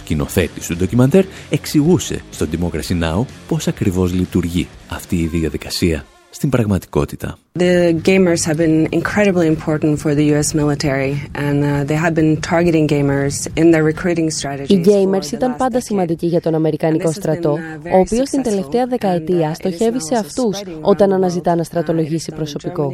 Σκηνοθέτης 0.06 0.68
του 0.68 0.76
ντοκιμαντέρ 0.76 1.26
εξηγούσε 1.50 2.22
στο 2.32 2.46
Democracy 2.52 3.02
Now! 3.04 3.26
πώς 3.48 3.68
ακριβώς 3.68 4.14
λειτουργεί 4.14 4.68
αυτή 4.88 5.16
η 5.16 5.28
διαδικασία 5.28 6.06
στην 6.30 6.50
πραγματικότητα. 6.50 7.38
The 7.60 7.94
gamers 8.10 8.42
have 8.50 8.58
been 8.58 8.88
incredibly 9.00 9.48
important 9.56 9.94
for 10.04 10.12
the 10.20 10.26
US 10.34 10.50
military 10.62 11.14
and 11.46 11.58
uh, 11.64 11.72
they 11.90 12.00
have 12.06 12.14
been 12.22 12.32
targeting 12.52 12.86
gamers 12.96 13.36
in 13.62 13.72
their 13.72 13.86
recruiting 13.92 14.30
strategies. 14.40 14.70
Οι 14.70 14.82
gamers 14.86 15.32
ήταν 15.32 15.56
πάντα 15.56 15.82
σημαντικοί 15.82 16.28
για 16.28 16.42
τον 16.42 16.56
Αμερικανικό 16.56 17.12
στρατό, 17.12 17.58
uh, 17.84 17.92
ο 17.94 17.98
οποίος 17.98 18.30
την 18.30 18.42
τελευταία 18.42 18.86
δεκαετία 18.86 19.52
uh, 19.52 19.56
στοχεύει 19.56 20.02
σε 20.02 20.16
αυτούς 20.16 20.62
όταν 20.82 21.14
αναζητά 21.14 21.56
να 21.56 21.64
στρατολογήσει 21.64 22.32
προσωπικό. 22.32 22.92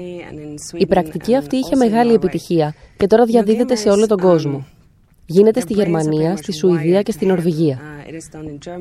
Η 0.77 0.85
πρακτική 0.85 1.35
αυτή 1.35 1.55
είχε 1.55 1.75
μεγάλη 1.75 2.13
επιτυχία 2.13 2.73
και 2.97 3.07
τώρα 3.07 3.25
διαδίδεται 3.25 3.75
σε 3.75 3.89
όλο 3.89 4.07
τον 4.07 4.17
κόσμο. 4.19 4.65
Γίνεται 5.31 5.59
στη 5.59 5.73
Γερμανία, 5.73 6.35
στη 6.35 6.53
Σουηδία 6.53 7.01
και 7.01 7.11
στην 7.11 7.27
Νορβηγία. 7.27 7.79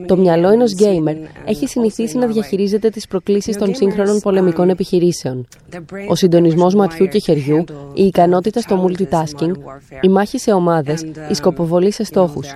Το 0.06 0.16
μυαλό 0.16 0.50
ενός 0.50 0.72
γκέιμερ 0.72 1.16
έχει 1.44 1.66
συνηθίσει 1.66 2.18
να 2.18 2.26
διαχειρίζεται 2.26 2.88
τις 2.88 3.06
προκλήσεις 3.06 3.56
των 3.56 3.74
σύγχρονων 3.74 4.20
πολεμικών 4.20 4.68
επιχειρήσεων. 4.68 5.46
Ο 6.08 6.14
συντονισμός 6.14 6.74
ματιού 6.74 7.06
και 7.06 7.18
χεριού, 7.18 7.64
η 7.94 8.04
ικανότητα 8.04 8.60
στο 8.60 8.86
multitasking, 8.86 9.52
η 10.00 10.08
μάχη 10.08 10.38
σε 10.38 10.52
ομάδες, 10.52 11.02
η 11.30 11.34
σκοποβολή 11.34 11.92
σε 11.92 12.04
στόχους. 12.04 12.48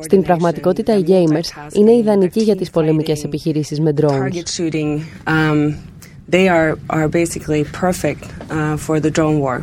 Στην 0.00 0.22
πραγματικότητα, 0.22 0.98
οι 0.98 1.04
gamers 1.06 1.76
είναι 1.78 1.92
ιδανικοί 1.92 2.40
για 2.40 2.56
τις 2.56 2.70
πολεμικές 2.70 3.24
επιχειρήσεις 3.24 3.80
με 3.80 3.94
drones. 4.00 4.30
They 6.36 6.48
are, 6.48 6.72
are 6.98 7.08
basically 7.20 7.62
perfect 7.84 8.24
uh, 8.24 8.76
for 8.84 8.96
the 9.04 9.10
drone 9.16 9.38
war. 9.44 9.56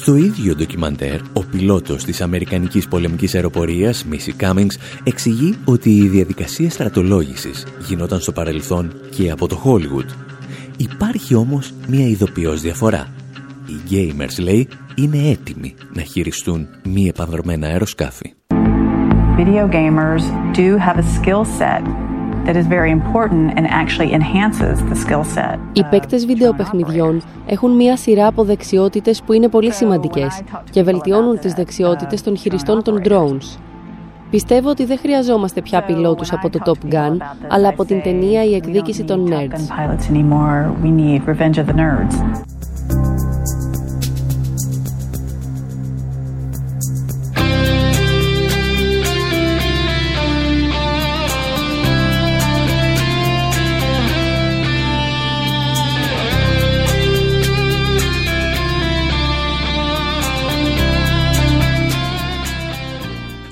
Στο 0.00 0.16
ίδιο 0.16 0.54
ντοκιμαντέρ, 0.54 1.20
ο 1.32 1.44
πιλότος 1.50 2.04
της 2.04 2.20
Αμερικανικής 2.20 2.88
πολεμικής 2.88 3.34
αεροπορίας, 3.34 4.04
Μίση 4.04 4.34
Cummings, 4.40 4.74
εξηγεί 5.02 5.54
ότι 5.64 5.90
η 5.90 6.08
διαδικασία 6.08 6.70
στρατολόγησης 6.70 7.66
γινόταν 7.86 8.20
στο 8.20 8.32
παρελθόν 8.32 8.92
και 9.16 9.30
από 9.30 9.48
το 9.48 9.62
Hollywood. 9.64 10.08
Υπάρχει 10.76 11.34
όμως 11.34 11.72
μια 11.88 12.06
ειδοποιώς 12.06 12.60
διαφορά. 12.60 13.08
Οι 13.66 13.80
gamers, 13.90 14.42
λέει, 14.42 14.68
είναι 14.94 15.18
έτοιμοι 15.30 15.74
να 15.94 16.02
χειριστούν 16.02 16.68
μη 16.84 17.06
επανδρομένα 17.08 17.66
αεροσκάφη. 17.66 18.32
Video 19.38 19.66
gamers 19.68 20.24
do 20.56 20.78
have 20.86 20.98
a 20.98 21.06
skill 21.18 21.44
set 21.58 22.09
that 22.46 22.56
is 22.56 22.66
very 22.66 22.90
important 22.90 23.44
and 23.56 23.66
actually 23.66 24.12
enhances 24.12 24.76
the 24.90 24.96
skill 25.04 25.24
set. 25.36 25.58
Οι 25.72 25.84
παίκτες 25.90 26.26
βιντεοπαιχνιδιών 26.26 27.22
έχουν 27.46 27.70
μία 27.70 27.96
σειρά 27.96 28.26
από 28.26 28.44
δεξιότητες 28.44 29.22
που 29.22 29.32
είναι 29.32 29.48
πολύ 29.48 29.72
σημαντικές 29.72 30.42
και 30.70 30.82
βελτιώνουν 30.82 31.38
τις 31.38 31.52
δεξιότητες 31.52 32.22
των 32.22 32.36
χειριστών 32.36 32.82
των 32.82 33.02
drones. 33.04 33.58
Πιστεύω 34.30 34.70
ότι 34.70 34.84
δεν 34.84 34.98
χρειαζόμαστε 34.98 35.62
πια 35.62 35.82
πιλότους 35.82 36.32
από 36.32 36.50
το 36.50 36.58
Top 36.64 36.94
Gun, 36.94 37.16
αλλά 37.48 37.68
από 37.68 37.84
την 37.84 38.02
ταινία 38.02 38.44
«Η 38.44 38.54
εκδίκηση 38.54 39.04
των 39.04 39.28
Nerds». 39.28 39.60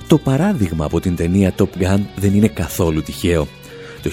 Το 0.09 0.19
παράδειγμα 0.19 0.85
από 0.85 1.01
την 1.01 1.17
ταινία 1.17 1.55
Top 1.59 1.83
Gun 1.83 2.01
δεν 2.17 2.35
είναι 2.35 2.49
καθόλου 2.49 3.03
τυχαίο. 3.03 3.49
Το 4.03 4.11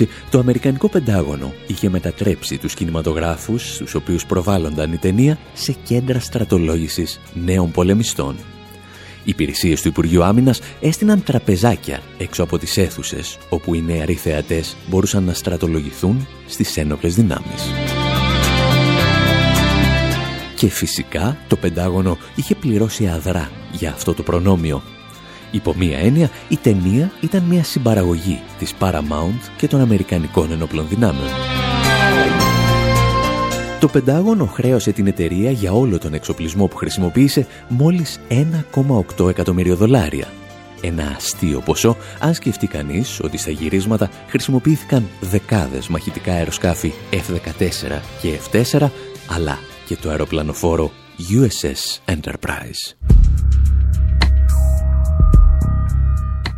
1986 0.00 0.06
το 0.30 0.38
Αμερικανικό 0.38 0.88
Πεντάγωνο 0.88 1.52
είχε 1.66 1.88
μετατρέψει 1.88 2.58
τους 2.58 2.74
κινηματογράφους 2.74 3.74
στους 3.74 3.94
οποίους 3.94 4.26
προβάλλονταν 4.26 4.92
η 4.92 4.96
ταινία 4.96 5.38
σε 5.52 5.76
κέντρα 5.84 6.20
στρατολόγησης 6.20 7.20
νέων 7.44 7.70
πολεμιστών. 7.70 8.34
Οι 9.24 9.30
υπηρεσίες 9.30 9.82
του 9.82 9.88
Υπουργείου 9.88 10.24
Άμυνας 10.24 10.60
έστειναν 10.80 11.22
τραπεζάκια 11.22 12.00
έξω 12.18 12.42
από 12.42 12.58
τις 12.58 12.76
αίθουσες 12.76 13.38
όπου 13.48 13.74
οι 13.74 13.82
νεαροί 13.82 14.14
θεατές 14.14 14.76
μπορούσαν 14.88 15.24
να 15.24 15.32
στρατολογηθούν 15.32 16.26
στις 16.46 16.76
ένοπλες 16.76 17.14
δυνάμεις. 17.14 17.99
Και 20.60 20.68
φυσικά 20.68 21.36
το 21.48 21.56
Πεντάγωνο 21.56 22.18
είχε 22.34 22.54
πληρώσει 22.54 23.08
αδρά 23.08 23.50
για 23.72 23.90
αυτό 23.90 24.14
το 24.14 24.22
προνόμιο. 24.22 24.82
Υπό 25.50 25.74
μία 25.76 25.98
έννοια, 25.98 26.30
η 26.48 26.56
ταινία 26.56 27.12
ήταν 27.20 27.42
μια 27.42 27.64
συμπαραγωγή 27.64 28.40
της 28.58 28.74
Paramount 28.80 29.48
και 29.56 29.68
των 29.68 29.80
Αμερικανικών 29.80 30.52
Ενόπλων 30.52 30.88
Δυνάμεων. 30.88 31.28
Το 33.80 33.88
Πεντάγωνο 33.88 34.46
χρέωσε 34.46 34.92
την 34.92 35.06
εταιρεία 35.06 35.50
για 35.50 35.72
όλο 35.72 35.98
τον 35.98 36.14
εξοπλισμό 36.14 36.66
που 36.66 36.76
χρησιμοποίησε 36.76 37.46
μόλις 37.68 38.20
1,8 39.18 39.28
εκατομμύριο 39.28 39.76
δολάρια. 39.76 40.26
Ένα 40.80 41.14
αστείο 41.16 41.60
ποσό, 41.60 41.96
αν 42.18 42.34
σκεφτεί 42.34 42.66
κανείς 42.66 43.20
ότι 43.22 43.38
στα 43.38 43.50
γυρίσματα 43.50 44.10
χρησιμοποιήθηκαν 44.28 45.08
δεκάδες 45.20 45.88
μαχητικά 45.88 46.32
αεροσκάφη 46.32 46.92
F-14 47.10 48.00
και 48.20 48.38
F-4, 48.50 48.88
αλλά 49.26 49.58
και 49.90 49.96
το 49.96 50.10
αεροπλανοφόρο 50.10 50.90
USS 51.18 52.12
Enterprise. 52.14 52.96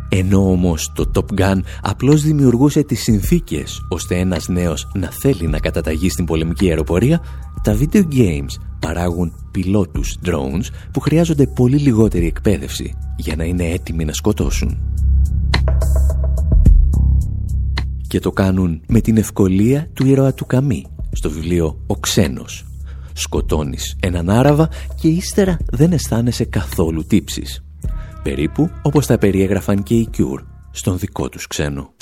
Ενώ 0.09 0.51
όμως 0.51 0.91
το 0.95 1.11
Top 1.15 1.39
Gun 1.39 1.59
απλώς 1.81 2.21
δημιουργούσε 2.21 2.83
τις 2.83 3.01
συνθήκες 3.01 3.85
ώστε 3.89 4.19
ένας 4.19 4.47
νέος 4.47 4.87
να 4.93 5.09
θέλει 5.09 5.47
να 5.47 5.59
καταταγεί 5.59 6.09
στην 6.09 6.25
πολεμική 6.25 6.69
αεροπορία, 6.69 7.21
τα 7.63 7.77
video 7.77 8.03
games 8.13 8.61
παράγουν 8.79 9.47
πιλότους 9.51 10.17
drones 10.25 10.65
που 10.91 10.99
χρειάζονται 10.99 11.47
πολύ 11.47 11.77
λιγότερη 11.77 12.25
εκπαίδευση 12.25 12.95
για 13.17 13.35
να 13.35 13.43
είναι 13.43 13.65
έτοιμοι 13.65 14.05
να 14.05 14.13
σκοτώσουν. 14.13 14.77
Και 18.07 18.19
το 18.19 18.31
κάνουν 18.31 18.81
με 18.87 19.01
την 19.01 19.17
ευκολία 19.17 19.89
του 19.93 20.07
ήρωα 20.07 20.33
του 20.33 20.45
Καμί 20.45 20.85
στο 21.11 21.29
βιβλίο 21.29 21.79
«Ο 21.87 21.95
Ξένος». 21.95 22.65
Σκοτώνεις 23.13 23.95
έναν 23.99 24.29
Άραβα 24.29 24.69
και 25.01 25.07
ύστερα 25.07 25.57
δεν 25.71 25.91
αισθάνεσαι 25.91 26.45
καθόλου 26.45 27.05
τύψεις 27.05 27.63
περίπου 28.23 28.69
όπως 28.81 29.05
τα 29.05 29.17
περιέγραφαν 29.17 29.83
και 29.83 29.95
οι 29.95 30.09
Cure 30.17 30.43
στον 30.71 30.97
δικό 30.97 31.29
τους 31.29 31.47
ξένο. 31.47 31.92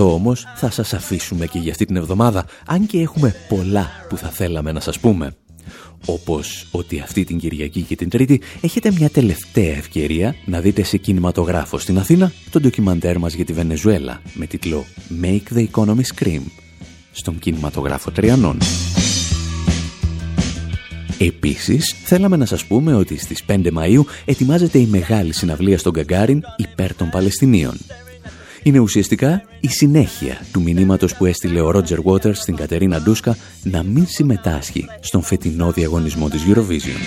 Εδώ 0.00 0.14
όμως 0.14 0.46
θα 0.54 0.70
σας 0.70 0.92
αφήσουμε 0.92 1.46
και 1.46 1.58
για 1.58 1.70
αυτή 1.70 1.84
την 1.84 1.96
εβδομάδα, 1.96 2.44
αν 2.66 2.86
και 2.86 3.00
έχουμε 3.00 3.34
πολλά 3.48 3.90
που 4.08 4.16
θα 4.16 4.28
θέλαμε 4.28 4.72
να 4.72 4.80
σας 4.80 4.98
πούμε. 4.98 5.34
Όπως 6.04 6.66
ότι 6.70 7.00
αυτή 7.00 7.24
την 7.24 7.38
Κυριακή 7.38 7.82
και 7.82 7.96
την 7.96 8.08
Τρίτη 8.08 8.40
έχετε 8.60 8.92
μια 8.92 9.10
τελευταία 9.10 9.76
ευκαιρία 9.76 10.34
να 10.44 10.60
δείτε 10.60 10.82
σε 10.82 10.96
κινηματογράφο 10.96 11.78
στην 11.78 11.98
Αθήνα 11.98 12.32
το 12.50 12.60
ντοκιμαντέρ 12.60 13.18
μας 13.18 13.34
για 13.34 13.44
τη 13.44 13.52
Βενεζουέλα 13.52 14.20
με 14.34 14.46
τίτλο 14.46 14.84
«Make 15.22 15.56
the 15.56 15.66
Economy 15.72 16.02
Scream» 16.14 16.42
στον 17.12 17.38
κινηματογράφο 17.38 18.10
Τριανών. 18.10 18.58
Επίσης, 21.18 21.94
θέλαμε 22.04 22.36
να 22.36 22.46
σας 22.46 22.64
πούμε 22.64 22.94
ότι 22.94 23.18
στις 23.18 23.44
5 23.46 23.70
Μαΐου 23.72 24.04
ετοιμάζεται 24.24 24.78
η 24.78 24.86
μεγάλη 24.86 25.32
συναυλία 25.32 25.78
στον 25.78 25.92
Γκαγκάριν 25.92 26.42
υπέρ 26.56 26.94
των 26.94 27.10
Παλαιστινίων 27.10 27.76
είναι 28.62 28.78
ουσιαστικά 28.78 29.42
η 29.60 29.68
συνέχεια 29.68 30.40
του 30.52 30.62
μηνύματος 30.62 31.16
που 31.16 31.26
έστειλε 31.26 31.60
ο 31.60 31.70
Ρότζερ 31.70 31.98
Waters 32.04 32.34
στην 32.34 32.56
Κατερίνα 32.56 33.00
Ντούσκα 33.00 33.36
να 33.62 33.82
μην 33.82 34.06
συμμετάσχει 34.06 34.86
στον 35.00 35.22
φετινό 35.22 35.72
διαγωνισμό 35.72 36.28
της 36.28 36.42
Eurovision. 36.48 36.98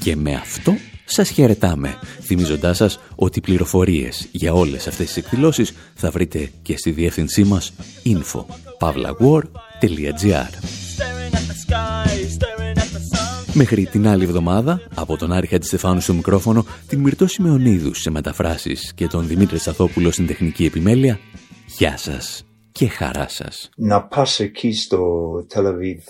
Και 0.00 0.16
με 0.16 0.34
αυτό 0.34 0.74
σας 1.04 1.28
χαιρετάμε, 1.28 1.98
θυμίζοντάς 2.22 2.76
σας 2.76 2.98
ότι 3.14 3.40
πληροφορίες 3.40 4.28
για 4.30 4.52
όλες 4.52 4.86
αυτές 4.86 5.06
τις 5.06 5.16
εκδηλώσεις 5.16 5.72
θα 5.94 6.10
βρείτε 6.10 6.50
και 6.62 6.76
στη 6.76 6.90
διεύθυνσή 6.90 7.44
μας 7.44 7.72
info.pavlawar.gr 8.04 10.48
Μέχρι 13.56 13.86
την 13.86 14.08
άλλη 14.08 14.24
εβδομάδα, 14.24 14.80
από 14.94 15.16
τον 15.16 15.32
Άρη 15.32 15.46
Χατζηστεφάνου 15.46 16.00
στο 16.00 16.12
μικρόφωνο, 16.14 16.64
την 16.88 17.00
Μυρτώ 17.00 17.26
Σιμεωνίδους 17.26 18.00
σε 18.00 18.10
μεταφράσεις 18.10 18.92
και 18.94 19.06
τον 19.06 19.26
Δημήτρη 19.26 19.58
Σαθόπουλο 19.58 20.10
στην 20.10 20.26
τεχνική 20.26 20.64
επιμέλεια, 20.64 21.18
γεια 21.66 21.96
σας 21.96 22.44
και 22.72 22.88
χαρά 22.88 23.28
σας. 23.28 23.68
Να 23.76 24.06
πας 24.06 24.40
εκεί 24.40 24.72
στο 24.72 25.00
Τελαβίβ 25.48 26.04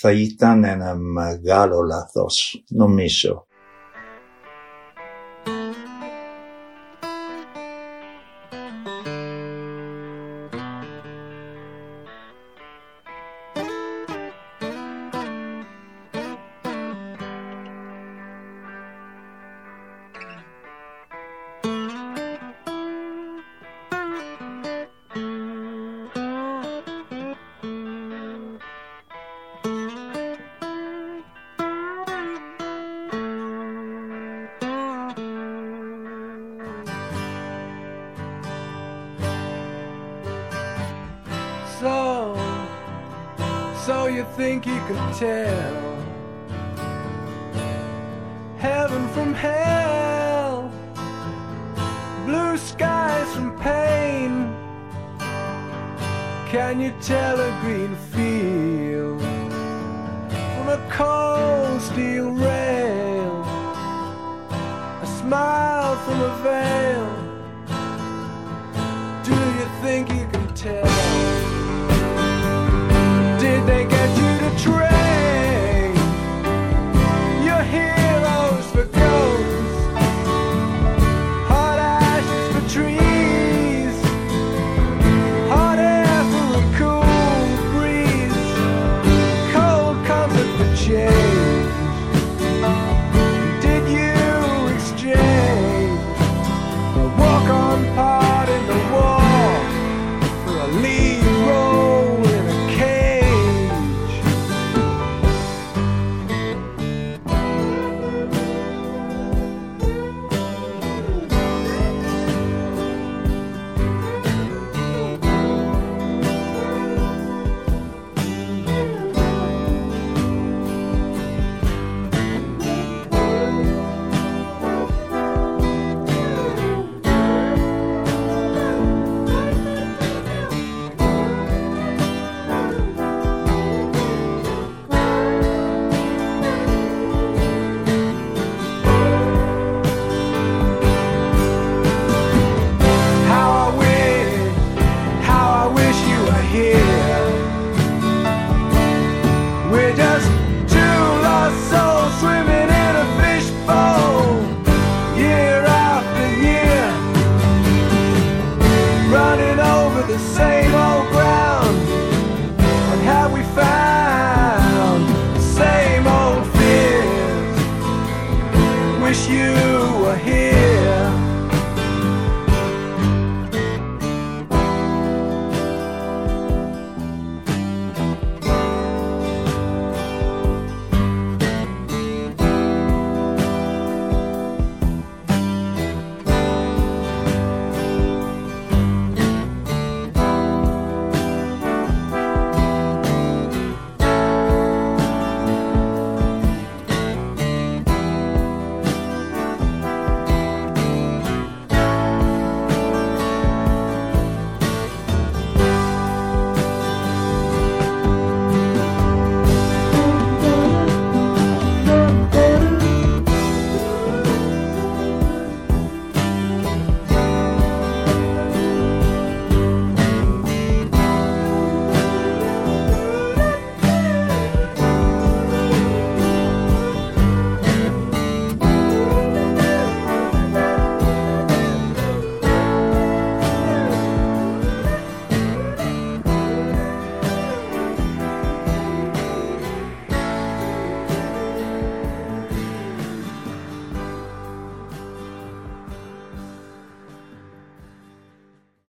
θα 0.00 0.12
ήταν 0.12 0.64
ένα 0.64 0.94
μεγάλο 0.94 1.80
λάθος, 1.80 2.64
νομίζω. 2.68 3.46